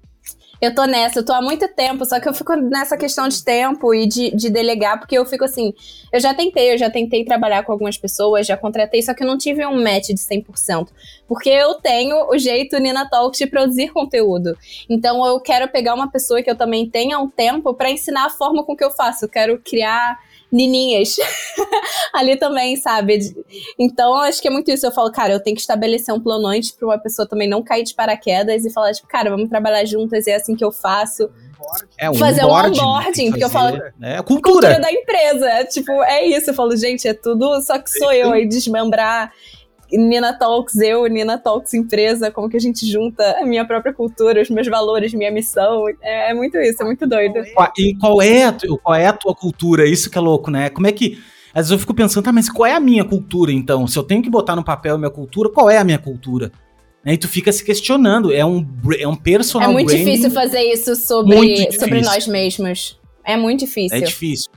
[0.65, 3.45] Eu tô nessa, eu tô há muito tempo, só que eu fico nessa questão de
[3.45, 5.75] tempo e de, de delegar, porque eu fico assim,
[6.11, 9.27] eu já tentei, eu já tentei trabalhar com algumas pessoas, já contratei, só que eu
[9.27, 10.89] não tive um match de 100%.
[11.29, 14.57] Porque eu tenho o jeito Nina Talks de produzir conteúdo.
[14.89, 18.31] Então eu quero pegar uma pessoa que eu também tenha um tempo para ensinar a
[18.31, 19.27] forma com que eu faço.
[19.27, 20.19] Eu quero criar
[20.55, 21.17] nininhas
[22.15, 23.35] ali também, sabe?
[23.77, 24.87] Então, acho que é muito isso.
[24.87, 27.63] Eu falo, cara, eu tenho que estabelecer um plano antes pra uma pessoa também não
[27.63, 31.29] cair de paraquedas e falar, tipo, cara, vamos trabalhar juntas, é assim que eu faço.
[31.99, 33.83] É, um fazer onboarding, um onboarding, porque eu falo.
[34.01, 34.69] É a cultura.
[34.69, 35.65] cultura da empresa.
[35.65, 36.51] Tipo, é isso.
[36.51, 39.33] Eu falo, gente, é tudo, só que sou eu aí desmembrar
[39.99, 44.41] Nina Talks, eu, Nina Talks empresa, como que a gente junta a minha própria cultura,
[44.41, 45.85] os meus valores, minha missão.
[46.03, 47.39] É, é muito isso, é muito doido.
[47.79, 49.87] E qual é, a, qual é a tua cultura?
[49.89, 50.71] Isso que é louco, né?
[50.71, 51.19] Como é que.
[51.53, 53.87] Às vezes eu fico pensando, tá, mas qual é a minha cultura então?
[53.87, 56.51] Se eu tenho que botar no papel a minha cultura, qual é a minha cultura?
[57.05, 58.33] Né, e tu fica se questionando.
[58.33, 58.67] É um,
[58.99, 62.99] é um personal É muito difícil fazer isso sobre, sobre nós mesmos.
[63.23, 63.97] É muito difícil.
[63.97, 64.51] É difícil.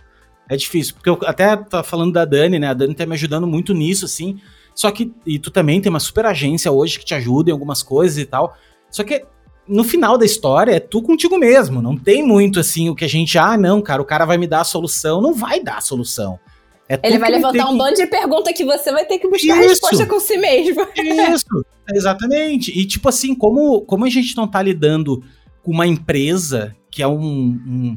[0.50, 0.96] É difícil.
[0.96, 2.68] Porque eu até tá falando da Dani, né?
[2.68, 4.40] A Dani tá me ajudando muito nisso, assim.
[4.78, 7.82] Só que, e tu também tem uma super agência hoje que te ajuda em algumas
[7.82, 8.56] coisas e tal.
[8.92, 9.26] Só que
[9.68, 11.82] no final da história é tu contigo mesmo.
[11.82, 14.46] Não tem muito assim o que a gente, ah, não, cara, o cara vai me
[14.46, 15.20] dar a solução.
[15.20, 16.40] Não vai dar a solução.
[16.88, 17.78] É Ele vai levantar um que...
[17.80, 19.68] bando de perguntas que você vai ter que buscar Isso.
[19.68, 20.88] resposta com si mesmo.
[20.96, 22.72] Isso, exatamente.
[22.72, 25.24] E tipo assim, como, como a gente não tá lidando
[25.64, 27.96] com uma empresa que é um, um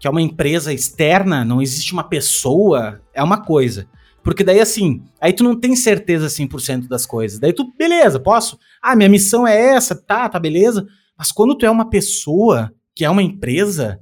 [0.00, 3.86] que é uma empresa externa, não existe uma pessoa, é uma coisa.
[4.24, 7.38] Porque daí, assim, aí tu não tem certeza 100% das coisas.
[7.38, 8.58] Daí tu, beleza, posso?
[8.82, 10.86] Ah, minha missão é essa, tá, tá, beleza.
[11.16, 14.00] Mas quando tu é uma pessoa, que é uma empresa,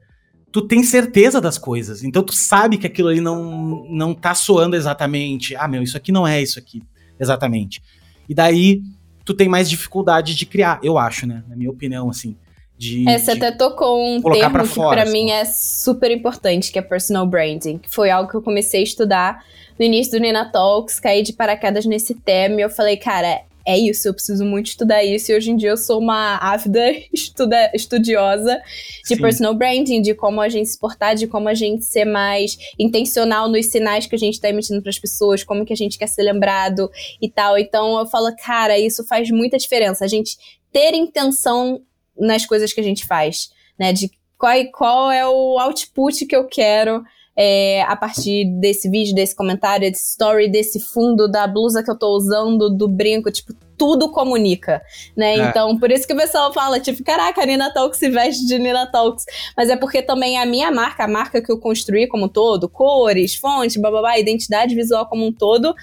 [0.53, 2.05] tu tem certeza das coisas.
[2.05, 5.57] Então tu sabe que aquilo ali não, não tá soando exatamente.
[5.57, 6.81] Ah, meu, isso aqui não é isso aqui,
[7.19, 7.83] exatamente.
[8.29, 8.81] E daí
[9.25, 11.43] tu tem mais dificuldade de criar, eu acho, né?
[11.49, 12.37] Na minha opinião, assim.
[12.83, 16.73] De, é, você de até tocou um termo pra que para mim é super importante,
[16.73, 19.45] que é personal branding, que foi algo que eu comecei a estudar
[19.79, 23.79] no início do Nina Talks, caí de paraquedas nesse tema e eu falei, cara, é
[23.79, 25.31] isso, eu preciso muito estudar isso.
[25.31, 28.61] E hoje em dia eu sou uma ávida estuda, estudiosa
[29.09, 29.23] de Sim.
[29.23, 33.49] personal branding, de como a gente se portar, de como a gente ser mais intencional
[33.49, 36.09] nos sinais que a gente está emitindo para as pessoas, como que a gente quer
[36.09, 37.57] ser lembrado e tal.
[37.57, 40.05] Então eu falo, cara, isso faz muita diferença.
[40.05, 40.37] A gente
[40.73, 41.81] ter intenção
[42.19, 43.93] nas coisas que a gente faz, né?
[43.93, 47.03] De qual, qual é o output que eu quero
[47.37, 51.99] é, a partir desse vídeo, desse comentário, desse story, desse fundo, da blusa que eu
[51.99, 54.83] tô usando, do brinco, tipo, tudo comunica,
[55.17, 55.35] né?
[55.35, 55.49] É.
[55.49, 58.59] Então, por isso que o pessoal fala, tipo, caraca, a Nina Talks se veste de
[58.59, 59.25] Nina Talks.
[59.57, 62.69] Mas é porque também a minha marca, a marca que eu construí como um todo,
[62.69, 65.75] cores, fonte, bababá, identidade visual como um todo,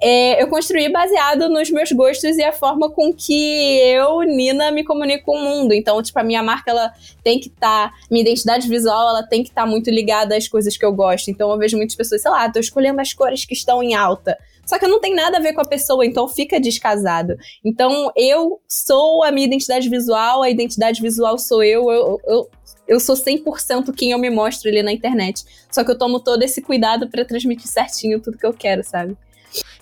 [0.00, 4.84] é, eu construí baseado nos meus gostos e a forma com que eu, Nina, me
[4.84, 5.72] comunico com o mundo.
[5.72, 6.92] Então, tipo, a minha marca, ela
[7.24, 10.46] tem que estar, tá, minha identidade visual, ela tem que estar tá muito ligada às
[10.46, 11.30] coisas que eu gosto.
[11.30, 14.38] Então, eu vejo muitas pessoas, sei lá, tô escolhendo as cores que estão em alta.
[14.64, 17.36] Só que não tem nada a ver com a pessoa, então fica descasado.
[17.64, 22.50] Então, eu sou a minha identidade visual, a identidade visual sou eu, eu, eu
[22.86, 25.44] eu sou 100% quem eu me mostro ali na internet.
[25.70, 29.14] Só que eu tomo todo esse cuidado para transmitir certinho tudo que eu quero, sabe?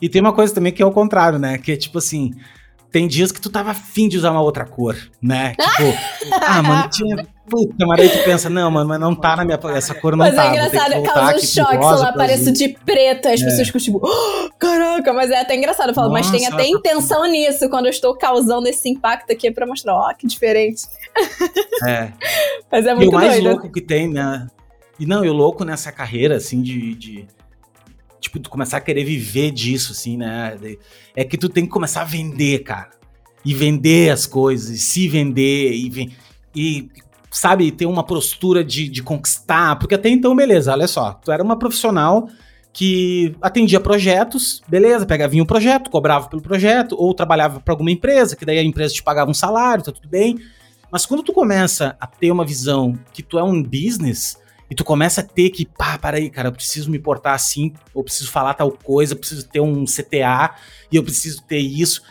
[0.01, 1.59] E tem uma coisa também que é o contrário, né?
[1.59, 2.33] Que é tipo assim,
[2.97, 5.55] tem dias que tu tava afim de usar uma outra cor, né?
[5.77, 7.27] Tipo, ah, mano, tinha.
[7.49, 9.59] Puta, mas aí tu pensa, não, mano, mas não tá na minha.
[9.77, 10.47] Essa cor não mas tá.
[10.47, 13.45] Mas é engraçado, causa um choque, sei lá, apareço de preto, as é.
[13.45, 15.91] pessoas ficam tipo, oh, caraca, mas é até engraçado.
[15.91, 19.51] Eu falo, Nossa, mas tem até intenção nisso quando eu estou causando esse impacto aqui
[19.51, 20.87] pra mostrar, ó, que diferente.
[21.87, 22.11] É.
[22.73, 23.49] mas é muito E o mais doido.
[23.49, 24.47] louco que tem, né?
[24.99, 27.27] E não, e o louco nessa carreira, assim, de, de
[28.21, 30.59] tipo, tu começar a querer viver disso, assim, né?
[31.15, 32.91] É que tu tem que começar a vender, cara.
[33.45, 36.13] E vender as coisas, e se vender, e,
[36.55, 36.89] e
[37.31, 39.79] sabe, ter uma postura de, de conquistar.
[39.79, 42.29] Porque até então, beleza, olha só, tu era uma profissional
[42.73, 47.91] que atendia projetos, beleza, pegava vinha um projeto, cobrava pelo projeto, ou trabalhava para alguma
[47.91, 50.39] empresa, que daí a empresa te pagava um salário, tá tudo bem.
[50.91, 54.39] Mas quando tu começa a ter uma visão que tu é um business,
[54.71, 58.03] e tu começa a ter que, pá, aí, cara, eu preciso me portar assim, eu
[58.03, 60.55] preciso falar tal coisa, eu preciso ter um CTA,
[60.91, 62.03] e eu preciso ter isso.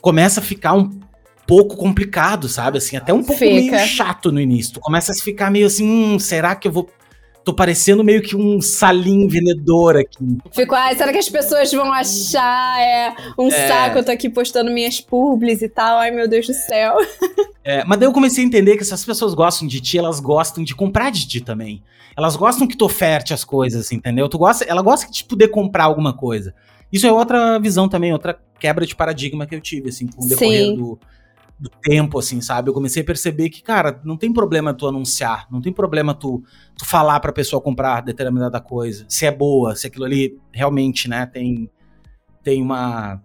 [0.00, 1.00] Começa a ficar um
[1.46, 2.78] pouco complicado, sabe?
[2.78, 3.76] Assim, até um pouco Fica.
[3.76, 4.74] meio chato no início.
[4.74, 6.90] Tu começa a ficar meio assim, hum, será que eu vou
[7.44, 10.38] Tô parecendo meio que um salim vendedor aqui.
[10.52, 13.68] Fico, ai, será que as pessoas vão achar é, um é.
[13.68, 13.98] saco?
[13.98, 15.98] Eu tô aqui postando minhas publis e tal.
[15.98, 16.96] Ai, meu Deus do céu.
[17.64, 20.18] É, mas daí eu comecei a entender que se as pessoas gostam de ti, elas
[20.18, 21.80] gostam de comprar de ti também.
[22.16, 24.28] Elas gostam que tu oferte as coisas, entendeu?
[24.28, 26.52] Tu gosta, ela gosta de poder comprar alguma coisa.
[26.92, 30.28] Isso é outra visão também, outra quebra de paradigma que eu tive, assim, com o
[30.28, 30.98] decorrer do,
[31.62, 32.68] do tempo, assim, sabe?
[32.68, 36.42] Eu comecei a perceber que, cara, não tem problema tu anunciar, não tem problema tu,
[36.76, 41.24] tu falar pra pessoa comprar determinada coisa, se é boa, se aquilo ali realmente, né,
[41.24, 41.70] tem,
[42.42, 43.22] tem uma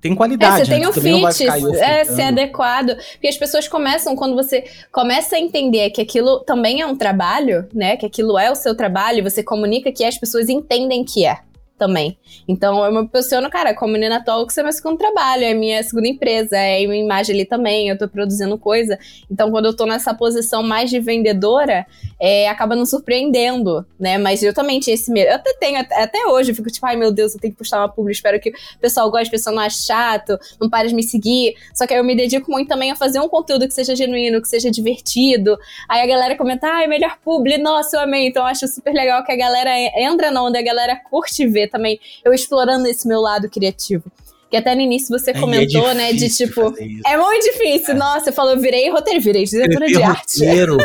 [0.00, 0.62] tem qualidade.
[0.62, 0.88] É, você tem né?
[0.88, 2.96] o fit, é, ser adequado.
[3.12, 7.68] Porque as pessoas começam, quando você começa a entender que aquilo também é um trabalho,
[7.74, 7.98] né?
[7.98, 11.40] Que aquilo é o seu trabalho, você comunica que as pessoas entendem que é
[11.80, 12.18] também.
[12.46, 16.06] Então eu me posiciono, cara, como Nina Talks é meu segundo trabalho, é minha segunda
[16.06, 18.98] empresa, é minha imagem ali também, eu tô produzindo coisa.
[19.30, 21.86] Então quando eu tô nessa posição mais de vendedora,
[22.20, 24.18] é, acaba nos surpreendendo, né?
[24.18, 25.30] Mas eu também tinha esse medo.
[25.30, 27.78] Eu até tenho, até hoje, eu fico tipo, ai meu Deus, eu tenho que postar
[27.78, 30.94] uma publi, espero que o pessoal goste, o pessoal não ache chato, não pare de
[30.94, 31.54] me seguir.
[31.74, 34.42] Só que aí eu me dedico muito também a fazer um conteúdo que seja genuíno,
[34.42, 35.56] que seja divertido.
[35.88, 38.26] Aí a galera comenta, ai, melhor publi, nossa, eu amei.
[38.26, 41.69] Então eu acho super legal que a galera entra na onda, a galera curte ver
[41.70, 44.10] também eu explorando esse meu lado criativo.
[44.50, 46.12] Que até no início você é, comentou, é né?
[46.12, 46.74] De tipo.
[47.06, 47.94] É muito difícil.
[47.94, 47.96] É.
[47.96, 50.44] Nossa, você falou, virei roteiro, virei diretora de arte.
[50.44, 50.76] Roteiro,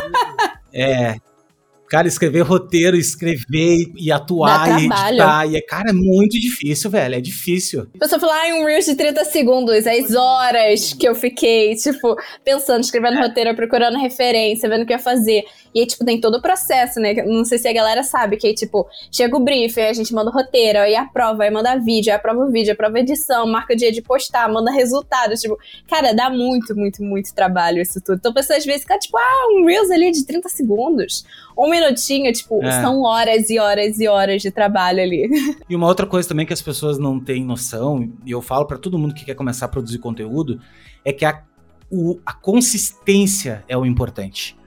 [0.71, 1.15] é,
[1.89, 5.45] Cara, escrever roteiro, escrever e atuar e editar.
[5.45, 7.15] E, é, cara, é muito difícil, velho.
[7.15, 7.87] É difícil.
[7.99, 12.81] Você falou, ah, um Reels de 30 segundos, as horas que eu fiquei, tipo, pensando,
[12.81, 15.43] escrevendo roteiro, procurando referência, vendo o que ia fazer.
[15.75, 17.13] E aí, tipo, tem todo o processo, né?
[17.25, 20.13] Não sei se a galera sabe, que aí, tipo, chega o brief, aí a gente
[20.13, 23.45] manda o roteiro, aí aprova, aí manda vídeo, aí aprova o vídeo, aprova a edição,
[23.45, 25.35] marca o dia de postar, manda resultado.
[25.35, 25.57] Tipo,
[25.87, 28.17] cara, dá muito, muito, muito trabalho isso tudo.
[28.17, 31.25] Então, pessoas às vezes fica, tipo, ah, um Reels ali de 30 segundos.
[31.57, 32.81] Um minutinho, tipo, é.
[32.81, 35.29] são horas e horas e horas de trabalho ali.
[35.69, 38.77] E uma outra coisa também que as pessoas não têm noção, e eu falo para
[38.77, 40.59] todo mundo que quer começar a produzir conteúdo,
[41.03, 41.43] é que a,
[41.89, 44.57] o, a consistência é o importante.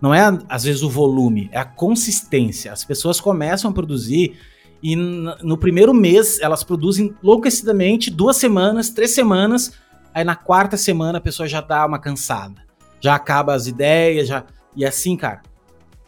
[0.00, 2.72] Não é, às vezes, o volume, é a consistência.
[2.72, 4.36] As pessoas começam a produzir
[4.82, 9.72] e no primeiro mês elas produzem enlouquecidamente duas semanas, três semanas,
[10.14, 12.62] aí na quarta semana a pessoa já dá uma cansada.
[13.00, 14.44] Já acaba as ideias, já.
[14.74, 15.42] E assim, cara,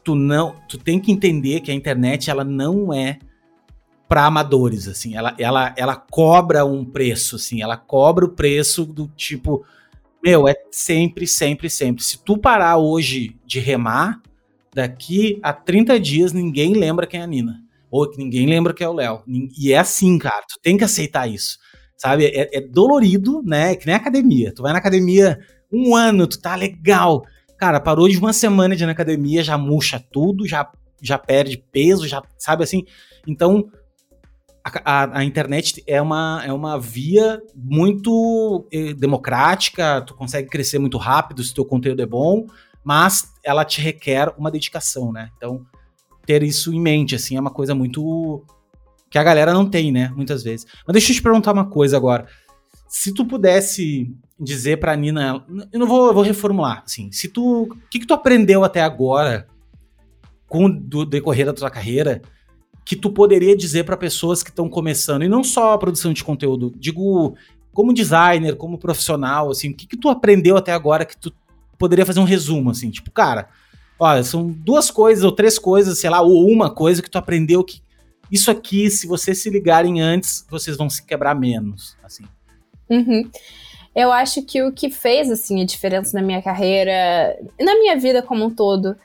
[0.09, 3.19] tu não, tu tem que entender que a internet ela não é
[4.09, 9.07] para amadores, assim, ela, ela, ela cobra um preço, assim, ela cobra o preço do
[9.09, 9.67] tipo,
[10.25, 12.03] meu, é sempre, sempre, sempre.
[12.03, 14.23] Se tu parar hoje de remar,
[14.75, 17.63] daqui a 30 dias ninguém lembra quem é a Nina.
[17.91, 19.23] Ou ninguém lembra quem é o Léo.
[19.59, 21.59] E é assim, cara, tu tem que aceitar isso.
[21.99, 22.25] Sabe?
[22.29, 23.73] É, é dolorido, né?
[23.73, 24.55] É que nem academia.
[24.55, 25.39] Tu vai na academia
[25.71, 27.27] um ano, tu tá legal.
[27.59, 30.71] Cara, parou de uma semana de ir na academia, já murcha tudo, já,
[31.03, 32.85] já perde peso, já sabe assim.
[33.27, 33.69] Então,
[34.65, 40.79] a, a, a, internet é uma, é uma via muito eh, democrática, tu consegue crescer
[40.79, 42.47] muito rápido se teu conteúdo é bom,
[42.85, 45.31] mas ela te requer uma dedicação, né?
[45.37, 45.67] Então,
[46.25, 48.45] ter isso em mente, assim, é uma coisa muito.
[49.11, 50.13] que a galera não tem, né?
[50.15, 50.67] Muitas vezes.
[50.87, 52.27] Mas deixa eu te perguntar uma coisa agora.
[52.87, 55.45] Se tu pudesse dizer pra Nina.
[55.73, 56.83] Eu não vou, eu vou reformular.
[56.85, 57.63] Assim, se tu.
[57.63, 59.47] O que, que tu aprendeu até agora
[60.47, 62.23] com o decorrer da tua carreira
[62.85, 66.25] que tu poderia dizer para pessoas que estão começando, e não só a produção de
[66.25, 67.37] conteúdo, digo,
[67.71, 71.31] como designer, como profissional, assim, o que, que tu aprendeu até agora que tu
[71.79, 73.51] poderia fazer um resumo, assim, tipo, cara,
[73.99, 77.63] olha, são duas coisas ou três coisas, sei lá, ou uma coisa que tu aprendeu
[77.63, 77.83] que
[78.33, 82.25] isso aqui, se vocês se ligarem antes, vocês vão se quebrar menos, assim.
[82.89, 83.31] Uhum.
[83.95, 88.23] Eu acho que o que fez, assim, a diferença na minha carreira, na minha vida
[88.23, 88.97] como um todo,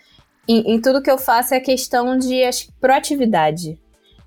[0.47, 3.79] em, em tudo que eu faço, é a questão de acho, proatividade.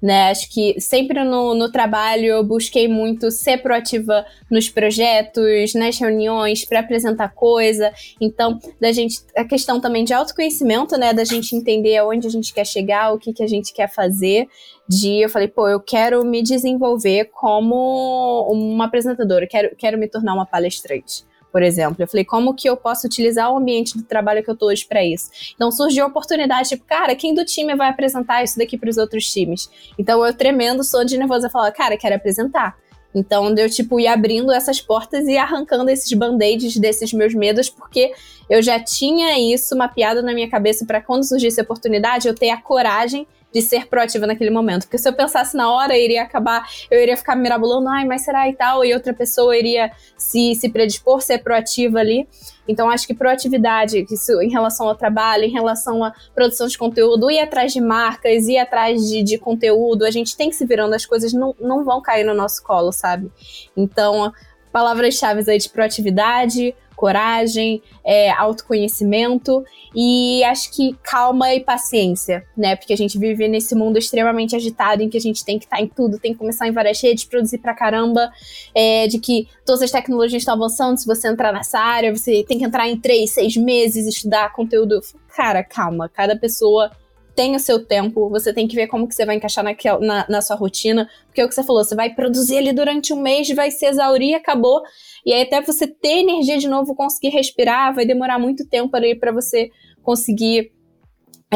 [0.03, 0.31] Né?
[0.31, 6.65] Acho que sempre no, no trabalho eu busquei muito ser proativa nos projetos, nas reuniões,
[6.65, 7.93] para apresentar coisa.
[8.21, 11.13] Então, da gente, a questão também de autoconhecimento, né?
[11.13, 14.47] Da gente entender aonde a gente quer chegar, o que, que a gente quer fazer.
[14.89, 20.35] De eu falei, pô, eu quero me desenvolver como uma apresentadora, quero, quero me tornar
[20.35, 21.25] uma palestrante
[21.57, 21.97] por exemplo.
[21.99, 24.85] Eu falei, como que eu posso utilizar o ambiente do trabalho que eu tô hoje
[24.85, 25.31] para isso?
[25.55, 28.99] Então surgiu a oportunidade, tipo, cara, quem do time vai apresentar isso daqui para os
[28.99, 29.71] outros times?
[29.99, 32.77] Então eu tremendo, sou de nervosa, falar, cara, quero apresentar.
[33.15, 38.13] Então, eu, tipo, ir abrindo essas portas e arrancando esses band-aids desses meus medos, porque
[38.51, 42.51] eu já tinha isso mapeado na minha cabeça para quando surgisse a oportunidade, eu ter
[42.51, 43.27] a coragem
[43.57, 44.83] de ser proativa naquele momento.
[44.83, 48.47] Porque se eu pensasse na hora, iria acabar, eu iria ficar mirabolando, ai, mas será
[48.51, 52.29] e tal, e outra pessoa iria se, se predispor, ser proativa ali.
[52.69, 57.31] Então, acho que proatividade, isso em relação ao trabalho, em relação à produção de conteúdo,
[57.31, 60.93] ir atrás de marcas, ir atrás de, de conteúdo, a gente tem que se virando,
[60.95, 63.33] as coisas não, não vão cair no nosso colo, sabe?
[63.75, 64.31] Então,
[64.71, 72.75] palavras-chave aí de proatividade, coragem, é, autoconhecimento e acho que calma e paciência, né?
[72.75, 75.77] Porque a gente vive nesse mundo extremamente agitado em que a gente tem que estar
[75.77, 78.33] tá em tudo, tem que começar em várias redes, produzir pra caramba,
[78.75, 82.59] é, de que todas as tecnologias estão avançando, se você entrar nessa área, você tem
[82.59, 85.01] que entrar em três, seis meses, estudar conteúdo.
[85.37, 86.91] Cara, calma, cada pessoa
[87.37, 89.63] tem o seu tempo, você tem que ver como que você vai encaixar
[90.01, 93.13] na, na sua rotina, porque é o que você falou, você vai produzir ali durante
[93.13, 94.83] um mês, vai se exaurir, acabou,
[95.25, 99.15] e aí até você ter energia de novo, conseguir respirar, vai demorar muito tempo ali
[99.15, 99.71] para você
[100.03, 100.73] conseguir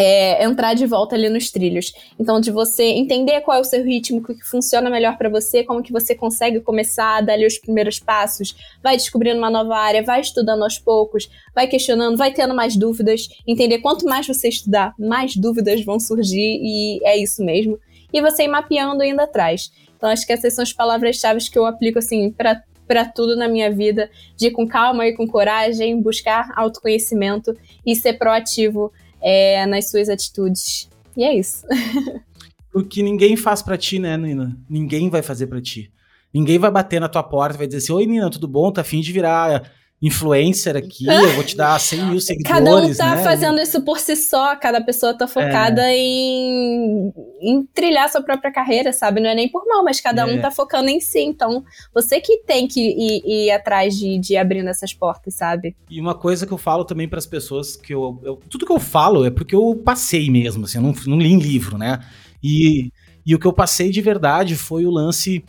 [0.00, 1.92] é, entrar de volta ali nos trilhos.
[2.18, 5.62] Então, de você entender qual é o seu ritmo, o que funciona melhor para você,
[5.62, 9.76] como que você consegue começar a dar ali os primeiros passos, vai descobrindo uma nova
[9.76, 14.48] área, vai estudando aos poucos, vai questionando, vai tendo mais dúvidas, entender quanto mais você
[14.48, 17.78] estudar, mais dúvidas vão surgir e é isso mesmo.
[18.12, 19.70] E você ir mapeando indo atrás.
[19.96, 23.46] Então, acho que essas são as palavras-chave que eu aplico assim para para tudo na
[23.46, 29.66] minha vida, de ir com calma e com coragem, buscar autoconhecimento e ser proativo é,
[29.66, 30.88] nas suas atitudes.
[31.16, 31.66] E é isso.
[32.74, 34.56] o que ninguém faz para ti, né, Nina?
[34.68, 35.92] Ninguém vai fazer para ti.
[36.32, 38.70] Ninguém vai bater na tua porta e vai dizer assim: Oi, Nina, tudo bom?
[38.70, 39.70] Tá afim de virar
[40.02, 42.48] influencer aqui, eu vou te dar 100 mil seguidores.
[42.64, 43.22] Cada um tá né?
[43.22, 45.96] fazendo isso por si só, cada pessoa tá focada é.
[45.96, 49.20] em, em trilhar sua própria carreira, sabe?
[49.20, 50.24] Não é nem por mal, mas cada é.
[50.24, 51.20] um tá focando em si.
[51.20, 51.62] Então,
[51.94, 55.76] você que tem que ir, ir atrás de, de abrindo essas portas, sabe?
[55.90, 58.72] E uma coisa que eu falo também para as pessoas, que eu, eu, Tudo que
[58.72, 62.00] eu falo é porque eu passei mesmo, assim, eu não, não li em livro, né?
[62.42, 62.90] E,
[63.26, 65.44] e o que eu passei de verdade foi o lance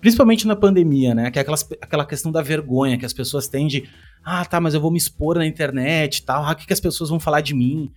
[0.00, 1.30] Principalmente na pandemia, né?
[1.30, 3.88] Que é aquelas, aquela questão da vergonha que as pessoas têm de,
[4.24, 6.72] ah, tá, mas eu vou me expor na internet e tal, ah, o que, que
[6.72, 7.90] as pessoas vão falar de mim?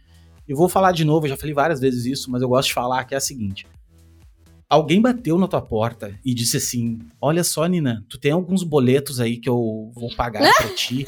[0.48, 2.74] Eu vou falar de novo, eu já falei várias vezes isso, mas eu gosto de
[2.74, 3.66] falar que é a seguinte.
[4.70, 9.20] Alguém bateu na tua porta e disse assim: Olha só, Nina, tu tem alguns boletos
[9.20, 11.06] aí que eu vou pagar pra ti.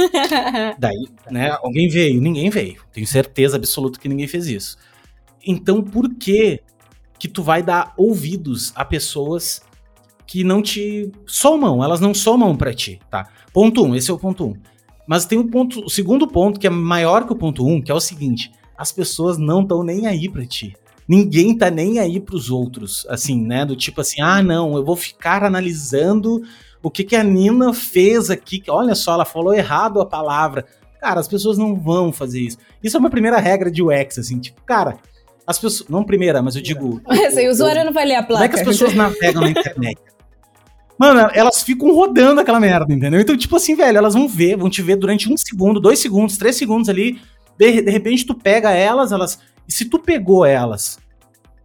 [0.77, 1.57] Daí, né?
[1.61, 2.81] Alguém veio, ninguém veio.
[2.93, 4.77] Tenho certeza absoluta que ninguém fez isso.
[5.43, 6.61] Então, por que
[7.17, 9.61] que tu vai dar ouvidos a pessoas
[10.27, 13.27] que não te somam, elas não somam para ti, tá?
[13.53, 14.55] Ponto um, esse é o ponto um.
[15.07, 17.81] Mas tem o um ponto, o segundo ponto que é maior que o ponto um,
[17.81, 20.75] que é o seguinte: as pessoas não estão nem aí para ti.
[21.07, 23.63] Ninguém tá nem aí pros outros, assim, né?
[23.63, 26.41] Do tipo assim, ah, não, eu vou ficar analisando
[26.81, 28.63] o que, que a Nina fez aqui.
[28.67, 30.65] Olha só, ela falou errado a palavra.
[30.99, 32.57] Cara, as pessoas não vão fazer isso.
[32.83, 34.97] Isso é uma primeira regra de UX, assim, tipo, cara,
[35.45, 35.87] as pessoas.
[35.87, 36.99] Não primeira, mas eu digo.
[37.07, 38.43] Mas o usuário não vai ler a placa.
[38.43, 39.99] Como é que as pessoas navegam na internet?
[40.97, 43.19] Mano, elas ficam rodando aquela merda, entendeu?
[43.19, 46.37] Então, tipo assim, velho, elas vão ver, vão te ver durante um segundo, dois segundos,
[46.37, 47.19] três segundos ali.
[47.57, 49.39] De, de repente, tu pega elas, elas.
[49.67, 50.97] E se tu pegou elas,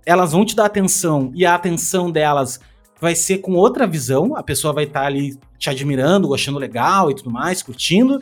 [0.05, 2.59] elas vão te dar atenção, e a atenção delas
[3.01, 4.37] vai ser com outra visão.
[4.37, 8.21] A pessoa vai estar tá ali te admirando, achando legal e tudo mais, curtindo.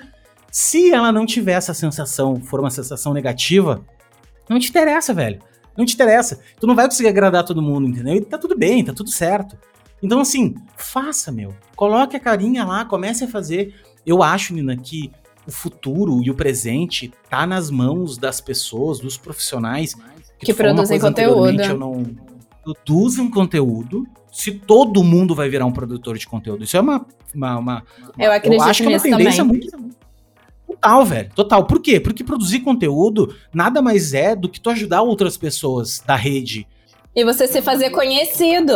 [0.50, 3.82] Se ela não tiver essa sensação, for uma sensação negativa,
[4.48, 5.40] não te interessa, velho.
[5.76, 6.40] Não te interessa.
[6.58, 8.16] Tu não vai conseguir agradar todo mundo, entendeu?
[8.16, 9.56] E tá tudo bem, tá tudo certo.
[10.02, 11.54] Então, assim, faça, meu.
[11.74, 13.74] Coloque a carinha lá, comece a fazer.
[14.06, 15.10] Eu acho, Nina, que
[15.46, 19.94] o futuro e o presente tá nas mãos das pessoas, dos profissionais
[20.38, 21.60] que, que produzem conteúdo.
[21.60, 22.04] Eu não
[22.62, 24.06] produzem conteúdo.
[24.30, 27.82] Se todo mundo vai virar um produtor de conteúdo, isso é uma, uma, uma
[28.18, 29.60] eu acredito eu acho que é uma tendência também.
[29.60, 29.88] muito
[30.66, 31.64] total, velho, total.
[31.66, 31.98] Por quê?
[31.98, 36.66] Porque produzir conteúdo nada mais é do que tu ajudar outras pessoas da rede
[37.18, 38.72] e você se fazer conhecido.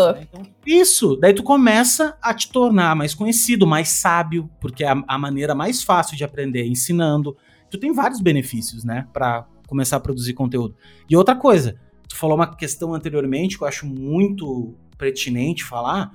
[0.67, 5.17] Isso, daí tu começa a te tornar mais conhecido, mais sábio, porque é a, a
[5.17, 7.37] maneira mais fácil de aprender ensinando.
[7.71, 10.75] Tu tem vários benefícios, né, para começar a produzir conteúdo.
[11.09, 11.79] E outra coisa,
[12.09, 16.11] tu falou uma questão anteriormente que eu acho muito pertinente falar,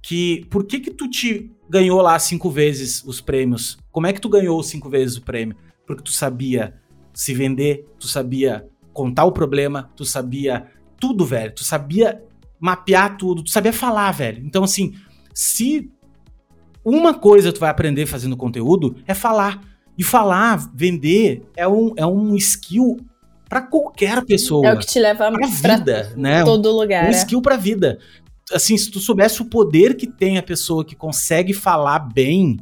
[0.00, 3.76] que por que que tu te ganhou lá cinco vezes os prêmios?
[3.90, 5.54] Como é que tu ganhou cinco vezes o prêmio?
[5.86, 6.80] Porque tu sabia
[7.12, 10.66] se vender, tu sabia contar o problema, tu sabia
[11.02, 11.52] tudo, velho.
[11.52, 12.22] Tu sabia
[12.60, 14.40] mapear tudo, tu sabia falar, velho.
[14.46, 14.94] Então, assim,
[15.34, 15.90] se
[16.84, 19.60] uma coisa tu vai aprender fazendo conteúdo é falar.
[19.98, 22.98] E falar, vender, é um, é um skill
[23.48, 24.66] para qualquer pessoa.
[24.68, 26.44] É o que te leva pra vida, pra né?
[26.44, 27.04] todo lugar.
[27.04, 27.10] Um é.
[27.10, 27.98] skill pra vida.
[28.52, 32.58] Assim, se tu soubesse o poder que tem a pessoa que consegue falar bem,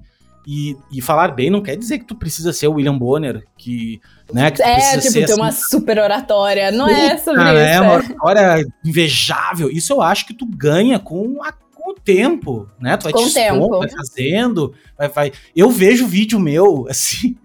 [0.46, 4.00] e, e, falar bem não quer dizer que tu precisa ser o William Bonner, que,
[4.32, 7.50] né, que É, tipo, ter assim, uma super oratória, não é sobre isso.
[7.50, 9.70] É uma oratória invejável.
[9.70, 12.96] Isso eu acho que tu ganha com, a, com o tempo, né?
[12.96, 15.32] Tu vai com te expondo, vai fazendo, vai, vai...
[15.54, 17.36] Eu vejo vídeo meu, assim,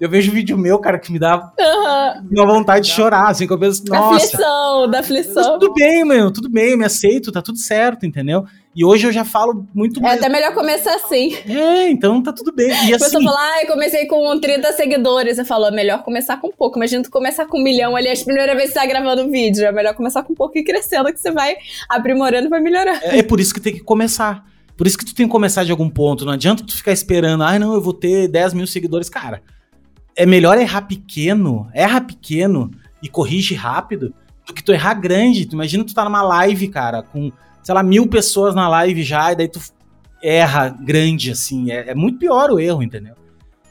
[0.00, 2.28] eu vejo vídeo meu, cara, que me dá uhum.
[2.32, 4.16] uma vontade de chorar, assim, que eu penso, da nossa.
[4.16, 5.58] Aflição, da aflição.
[5.58, 8.46] Tudo bem, meu, tudo bem, me aceito, tá tudo certo, entendeu?
[8.74, 10.14] E hoje eu já falo muito mais.
[10.14, 11.36] É até melhor começar assim.
[11.46, 12.68] É, então tá tudo bem.
[12.68, 12.98] E assim.
[12.98, 15.36] Você fala, ah, eu comecei com 30 seguidores.
[15.36, 16.78] Você falou, é melhor começar com pouco.
[16.78, 19.30] Imagina tu começar com um milhão ali, as primeiras vezes que você tá gravando um
[19.30, 19.66] vídeo.
[19.66, 21.56] É melhor começar com pouco e crescendo, que você vai
[21.88, 23.00] aprimorando e vai melhorando.
[23.02, 24.46] É, é por isso que tem que começar.
[24.76, 26.24] Por isso que tu tem que começar de algum ponto.
[26.24, 29.10] Não adianta tu ficar esperando, ah, não, eu vou ter 10 mil seguidores.
[29.10, 29.42] Cara,
[30.20, 32.70] é melhor errar pequeno, erra pequeno
[33.02, 34.12] e corrige rápido
[34.46, 35.46] do que tu errar grande.
[35.46, 39.32] Tu imagina tu tá numa live, cara, com sei lá, mil pessoas na live já,
[39.32, 39.58] e daí tu
[40.22, 41.70] erra grande, assim.
[41.70, 43.14] É, é muito pior o erro, entendeu?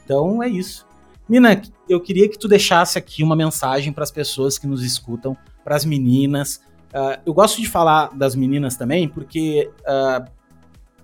[0.04, 0.84] Então é isso.
[1.28, 5.36] Nina, eu queria que tu deixasse aqui uma mensagem para as pessoas que nos escutam,
[5.62, 6.56] para as meninas.
[6.92, 10.28] Uh, eu gosto de falar das meninas também, porque uh,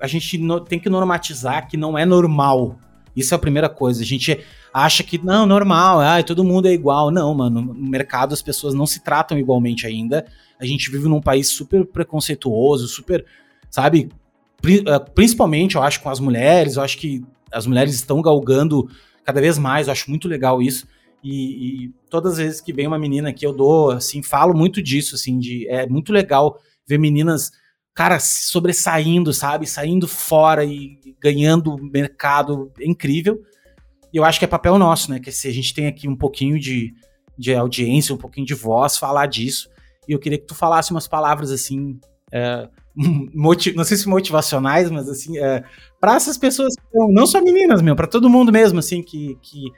[0.00, 2.80] a gente tem que normatizar que não é normal.
[3.14, 4.02] Isso é a primeira coisa.
[4.02, 4.44] A gente
[4.84, 7.10] acha que, não, normal, ah, todo mundo é igual.
[7.10, 10.26] Não, mano, no mercado as pessoas não se tratam igualmente ainda
[10.58, 13.24] a gente vive num país super preconceituoso, super,
[13.70, 14.08] sabe?
[14.64, 18.88] Eh, principalmente, eu acho, com as mulheres, eu acho que as mulheres estão galgando
[19.24, 20.86] cada vez mais, eu acho muito legal isso.
[21.22, 24.82] E, e, todas as vezes que vem uma menina que eu dou, assim, falo muito
[24.82, 27.50] disso, assim, de é muito legal ver meninas,
[27.94, 33.42] cara, sobressaindo, sabe, saindo fora e ganhando mercado é incrível.
[34.12, 36.16] E eu acho que é papel nosso, né, que se a gente tem aqui um
[36.16, 36.94] pouquinho de,
[37.36, 39.68] de audiência, um pouquinho de voz, falar disso.
[40.08, 41.98] E eu queria que tu falasse umas palavras assim,
[42.32, 42.68] é,
[43.34, 45.62] não sei se motivacionais, mas assim, é,
[46.00, 46.74] para essas pessoas,
[47.10, 49.70] não só meninas, meu, para todo mundo mesmo, assim, que, que,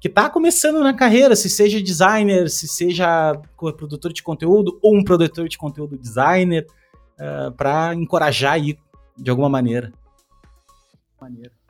[0.00, 5.02] que tá começando na carreira, se seja designer, se seja produtor de conteúdo ou um
[5.02, 6.66] produtor de conteúdo designer,
[7.18, 8.78] é, para encorajar aí
[9.16, 9.92] de alguma maneira.
[11.20, 11.61] maneira.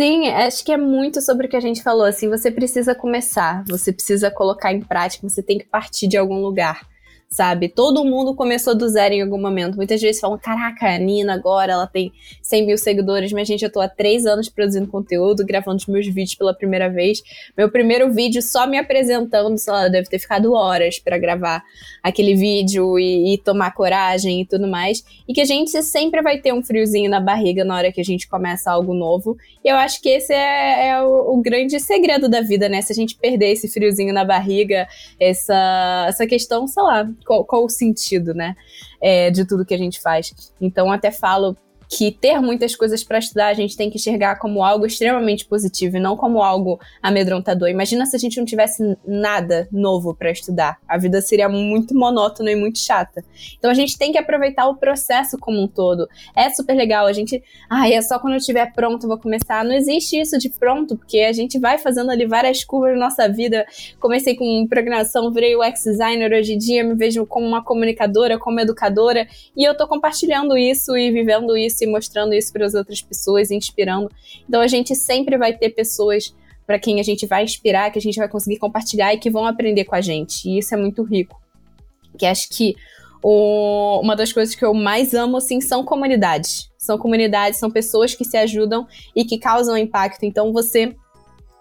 [0.00, 2.06] Sim, acho que é muito sobre o que a gente falou.
[2.06, 6.40] Assim, você precisa começar, você precisa colocar em prática, você tem que partir de algum
[6.40, 6.88] lugar
[7.32, 7.68] sabe?
[7.68, 9.76] Todo mundo começou do zero em algum momento.
[9.76, 12.12] Muitas vezes falam, caraca, a Nina agora, ela tem
[12.42, 16.06] 100 mil seguidores, mas gente, eu tô há três anos produzindo conteúdo, gravando os meus
[16.06, 17.22] vídeos pela primeira vez.
[17.56, 21.62] Meu primeiro vídeo só me apresentando, sei lá, deve ter ficado horas para gravar
[22.02, 25.04] aquele vídeo e, e, tomar coragem e tudo mais.
[25.28, 28.04] E que a gente sempre vai ter um friozinho na barriga na hora que a
[28.04, 29.36] gente começa algo novo.
[29.64, 32.82] E eu acho que esse é, é o, o grande segredo da vida, né?
[32.82, 34.88] Se a gente perder esse friozinho na barriga,
[35.20, 38.56] essa, essa questão, sei lá, qual, qual o sentido, né?
[39.00, 40.52] É, de tudo que a gente faz.
[40.60, 41.56] Então, até falo
[41.90, 45.96] que ter muitas coisas para estudar a gente tem que enxergar como algo extremamente positivo
[45.96, 47.68] e não como algo amedrontador.
[47.68, 50.78] Imagina se a gente não tivesse nada novo para estudar.
[50.86, 53.24] A vida seria muito monótona e muito chata.
[53.58, 56.08] Então a gente tem que aproveitar o processo como um todo.
[56.36, 57.06] É super legal.
[57.06, 59.64] A gente, ah, é só quando eu estiver pronto vou começar.
[59.64, 63.28] Não existe isso de pronto, porque a gente vai fazendo ali várias curvas na nossa
[63.28, 63.66] vida.
[63.98, 66.32] Comecei com programação, virei UX designer.
[66.32, 69.26] Hoje em dia me vejo como uma comunicadora, como educadora,
[69.56, 73.00] e eu tô compartilhando isso e vivendo isso isso e mostrando isso para as outras
[73.00, 74.10] pessoas, inspirando.
[74.48, 76.34] Então a gente sempre vai ter pessoas
[76.66, 79.46] para quem a gente vai inspirar, que a gente vai conseguir compartilhar e que vão
[79.46, 80.48] aprender com a gente.
[80.48, 81.40] E isso é muito rico.
[82.16, 82.76] Que acho que
[83.22, 86.70] o, uma das coisas que eu mais amo assim são comunidades.
[86.78, 90.24] São comunidades, são pessoas que se ajudam e que causam impacto.
[90.24, 90.94] Então você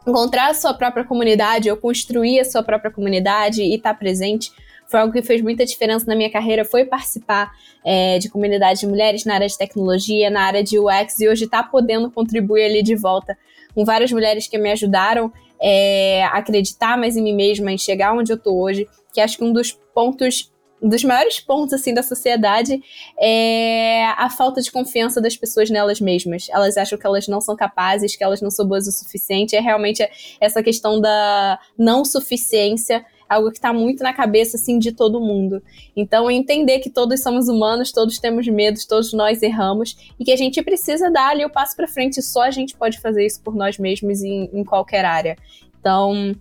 [0.08, 4.52] encontrar a sua própria comunidade ou construir a sua própria comunidade e estar tá presente
[4.90, 7.52] foi algo que fez muita diferença na minha carreira, foi participar
[7.86, 11.46] é, de comunidades de mulheres na área de tecnologia, na área de UX, e hoje
[11.46, 13.38] está podendo contribuir ali de volta
[13.76, 15.32] com várias mulheres que me ajudaram
[15.62, 19.38] é, a acreditar mais em mim mesma, em chegar onde eu estou hoje, que acho
[19.38, 22.82] que um dos pontos um dos maiores pontos assim da sociedade
[23.20, 26.48] é a falta de confiança das pessoas nelas mesmas.
[26.50, 29.58] Elas acham que elas não são capazes, que elas não são boas o suficiente.
[29.58, 30.08] É realmente
[30.40, 35.62] essa questão da não suficiência algo que está muito na cabeça assim de todo mundo.
[35.96, 40.36] Então, entender que todos somos humanos, todos temos medos, todos nós erramos e que a
[40.36, 42.22] gente precisa dar ali o passo para frente.
[42.22, 45.38] Só a gente pode fazer isso por nós mesmos em, em qualquer área.
[45.80, 46.36] Então,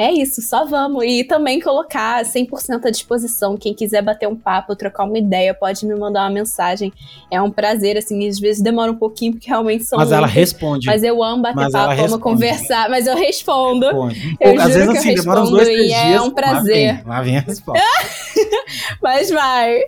[0.00, 1.04] é isso, só vamos.
[1.04, 3.54] E também colocar 100% à disposição.
[3.54, 6.90] Quem quiser bater um papo, trocar uma ideia, pode me mandar uma mensagem.
[7.30, 9.98] É um prazer, assim, às vezes demora um pouquinho, porque realmente são.
[9.98, 10.86] Mas muitos, ela responde.
[10.86, 13.84] Mas eu amo bater mas papo, amo conversar, mas eu respondo.
[13.84, 14.36] Responde.
[14.40, 16.16] Eu Pô, às vezes assim, demora uns dois, três é dias.
[16.16, 16.86] É um prazer.
[16.86, 17.84] Lá vem, lá vem a resposta.
[19.02, 19.80] mas vai.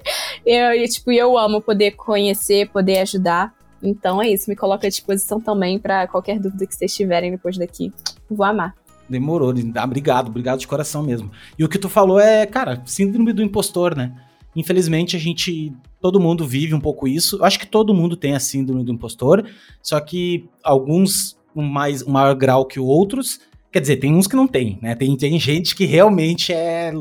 [0.44, 3.54] Eu, tipo, eu amo poder conhecer, poder ajudar.
[3.82, 7.56] Então é isso, me coloca à disposição também para qualquer dúvida que vocês tiverem depois
[7.56, 7.90] daqui.
[8.30, 8.74] Vou amar.
[9.12, 9.52] Demorou.
[9.76, 11.30] Ah, obrigado, obrigado de coração mesmo.
[11.58, 14.12] E o que tu falou é, cara, síndrome do impostor, né?
[14.56, 15.72] Infelizmente, a gente.
[16.00, 17.36] Todo mundo vive um pouco isso.
[17.36, 19.46] Eu acho que todo mundo tem a síndrome do impostor,
[19.80, 23.38] só que alguns um mais um maior grau que outros.
[23.70, 24.94] Quer dizer, tem uns que não tem, né?
[24.94, 26.92] Tem, tem gente que realmente é.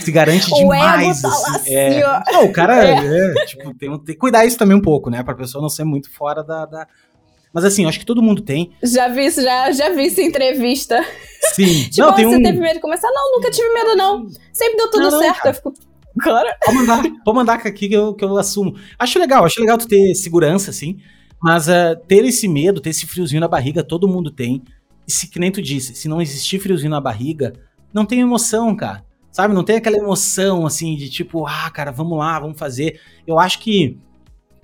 [0.00, 1.20] se garante demais.
[1.20, 2.00] Tá assim, é,
[2.30, 2.92] não, o cara, é.
[2.92, 5.24] É, tipo, tem, tem que cuidar isso também um pouco, né?
[5.24, 6.86] Pra pessoa não ser muito fora da, da
[7.54, 8.72] mas assim, eu acho que todo mundo tem.
[8.82, 11.00] Já vi isso, já, já vi essa entrevista.
[11.54, 11.84] Sim.
[11.88, 12.42] tipo, não, tem você um...
[12.42, 13.08] teve medo de começar?
[13.12, 14.28] Não, nunca tive medo, não.
[14.52, 15.36] Sempre deu tudo não, certo.
[15.36, 15.50] Cara.
[15.50, 15.72] Eu fico.
[16.18, 16.56] Cara.
[16.64, 18.74] Pode mandar, pode mandar aqui que eu, que eu assumo.
[18.98, 20.98] Acho legal, acho legal tu ter segurança, assim.
[21.40, 24.62] Mas uh, ter esse medo, ter esse friozinho na barriga, todo mundo tem.
[25.06, 27.52] E se, que nem tu disse, se não existir friozinho na barriga,
[27.92, 29.04] não tem emoção, cara.
[29.30, 29.54] Sabe?
[29.54, 33.00] Não tem aquela emoção, assim, de tipo, ah, cara, vamos lá, vamos fazer.
[33.26, 33.98] Eu acho que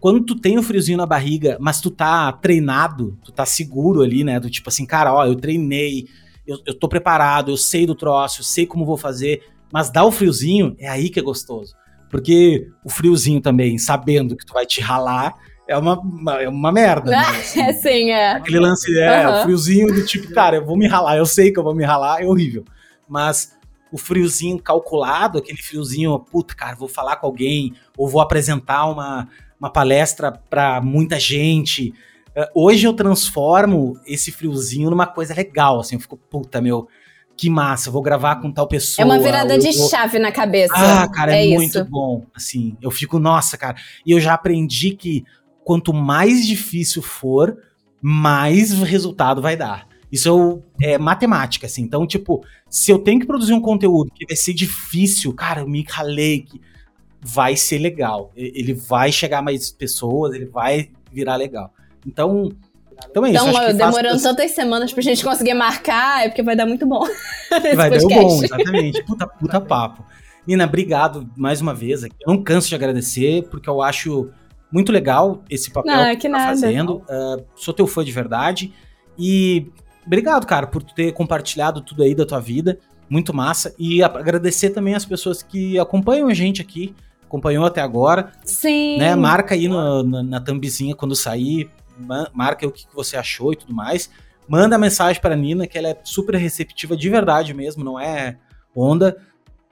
[0.00, 4.02] quando tu tem o um friozinho na barriga, mas tu tá treinado, tu tá seguro
[4.02, 4.40] ali, né?
[4.40, 6.08] Do tipo assim, cara, ó, eu treinei,
[6.46, 10.04] eu, eu tô preparado, eu sei do troço, eu sei como vou fazer, mas dá
[10.04, 11.76] o friozinho, é aí que é gostoso.
[12.08, 15.34] Porque o friozinho também, sabendo que tu vai te ralar,
[15.68, 17.10] é uma, uma, é uma merda.
[17.10, 17.18] Né?
[17.18, 18.32] Assim, é sim, é.
[18.32, 19.38] Aquele lance, é, uhum.
[19.38, 21.84] o friozinho do tipo, cara, eu vou me ralar, eu sei que eu vou me
[21.84, 22.64] ralar, é horrível.
[23.08, 23.56] Mas
[23.92, 29.28] o friozinho calculado, aquele friozinho, puta, cara, vou falar com alguém, ou vou apresentar uma,
[29.60, 31.92] uma palestra para muita gente.
[32.30, 36.88] Uh, hoje eu transformo esse friozinho numa coisa legal, assim, eu fico, puta, meu,
[37.36, 39.02] que massa, vou gravar com tal pessoa.
[39.02, 39.88] É uma virada de vou...
[39.88, 40.74] chave na cabeça.
[40.74, 41.84] Ah, cara, é, é muito isso.
[41.84, 42.26] bom.
[42.34, 43.76] Assim, eu fico, nossa, cara.
[44.04, 45.24] E eu já aprendi que
[45.64, 47.56] quanto mais difícil for,
[48.02, 49.86] mais resultado vai dar.
[50.12, 51.82] Isso é matemática, assim.
[51.82, 55.68] Então, tipo, se eu tenho que produzir um conteúdo que vai ser difícil, cara, eu
[55.68, 56.46] me ralei,
[57.20, 58.32] vai ser legal.
[58.34, 61.72] Ele vai chegar mais pessoas, ele vai virar legal.
[62.06, 62.50] Então,
[63.10, 63.48] então é isso.
[63.48, 64.22] Então, demorando faz...
[64.22, 67.04] tantas semanas pra gente conseguir marcar, é porque vai dar muito bom.
[67.74, 69.02] vai dar bom, exatamente.
[69.04, 70.04] Puta, puta papo.
[70.46, 72.02] Nina, obrigado mais uma vez.
[72.02, 74.30] Eu não canso de agradecer, porque eu acho
[74.72, 76.46] muito legal esse papel não, que, que tá nada.
[76.46, 76.98] fazendo.
[76.98, 78.72] Uh, sou teu fã de verdade.
[79.18, 79.70] E
[80.06, 82.78] obrigado, cara, por ter compartilhado tudo aí da tua vida.
[83.08, 83.74] Muito massa.
[83.78, 86.94] E agradecer também as pessoas que acompanham a gente aqui
[87.30, 88.32] acompanhou até agora.
[88.44, 88.98] Sim.
[88.98, 89.14] Né?
[89.14, 91.70] Marca aí no, na, na thumbzinha quando sair,
[92.34, 94.10] marca o que, que você achou e tudo mais.
[94.48, 98.36] Manda mensagem para Nina, que ela é super receptiva de verdade mesmo, não é
[98.74, 99.16] onda.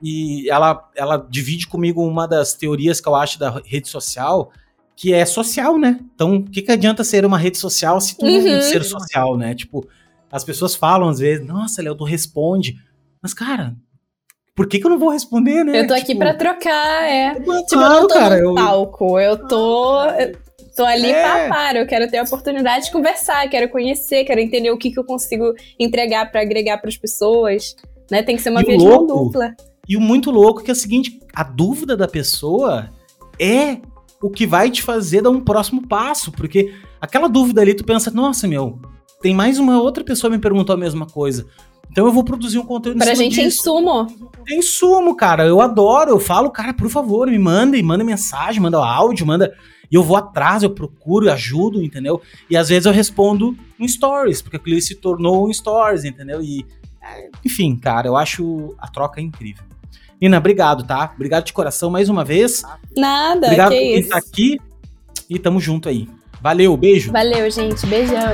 [0.00, 4.52] E ela, ela divide comigo uma das teorias que eu acho da rede social,
[4.94, 5.98] que é social, né?
[6.14, 8.52] Então, o que, que adianta ser uma rede social se tu uhum.
[8.52, 9.52] não ser social, né?
[9.56, 9.84] Tipo,
[10.30, 12.80] as pessoas falam às vezes, nossa, Léo, tu responde.
[13.20, 13.74] Mas, cara,
[14.58, 15.82] por que, que eu não vou responder, né?
[15.82, 17.32] Eu tô aqui tipo, pra trocar, é.
[17.32, 20.02] tipo, eu não tô cara, no palco, eu tô.
[20.02, 20.36] Eu
[20.74, 21.22] tô ali é.
[21.22, 24.90] pra par, eu quero ter a oportunidade de conversar, quero conhecer, quero entender o que,
[24.90, 27.76] que eu consigo entregar para agregar para as pessoas,
[28.10, 28.20] né?
[28.20, 29.54] Tem que ser uma via de mão dupla.
[29.88, 32.90] E o muito louco que é o seguinte, a dúvida da pessoa
[33.38, 33.78] é
[34.20, 38.10] o que vai te fazer dar um próximo passo, porque aquela dúvida ali tu pensa,
[38.10, 38.80] nossa, meu,
[39.22, 41.46] tem mais uma outra pessoa me perguntou a mesma coisa.
[41.90, 43.68] Então eu vou produzir um conteúdo Pra gente é disso.
[43.68, 44.06] é insumo.
[44.48, 45.46] É insumo, cara.
[45.46, 46.10] Eu adoro.
[46.10, 49.54] Eu falo, cara, por favor, me manda, manda mensagem, manda áudio, manda.
[49.90, 52.20] E eu vou atrás, eu procuro, ajudo, entendeu?
[52.50, 56.42] E às vezes eu respondo em stories, porque aquilo se tornou um stories, entendeu?
[56.42, 56.64] E,
[57.02, 59.64] é, enfim, cara, eu acho a troca incrível.
[60.20, 61.10] Nina, obrigado, tá?
[61.14, 62.62] Obrigado de coração mais uma vez.
[62.96, 64.08] Nada, obrigado que por quem isso.
[64.10, 64.58] tá aqui.
[65.30, 66.08] E tamo junto aí.
[66.40, 67.10] Valeu, beijo.
[67.12, 67.86] Valeu, gente.
[67.86, 68.30] Beijão.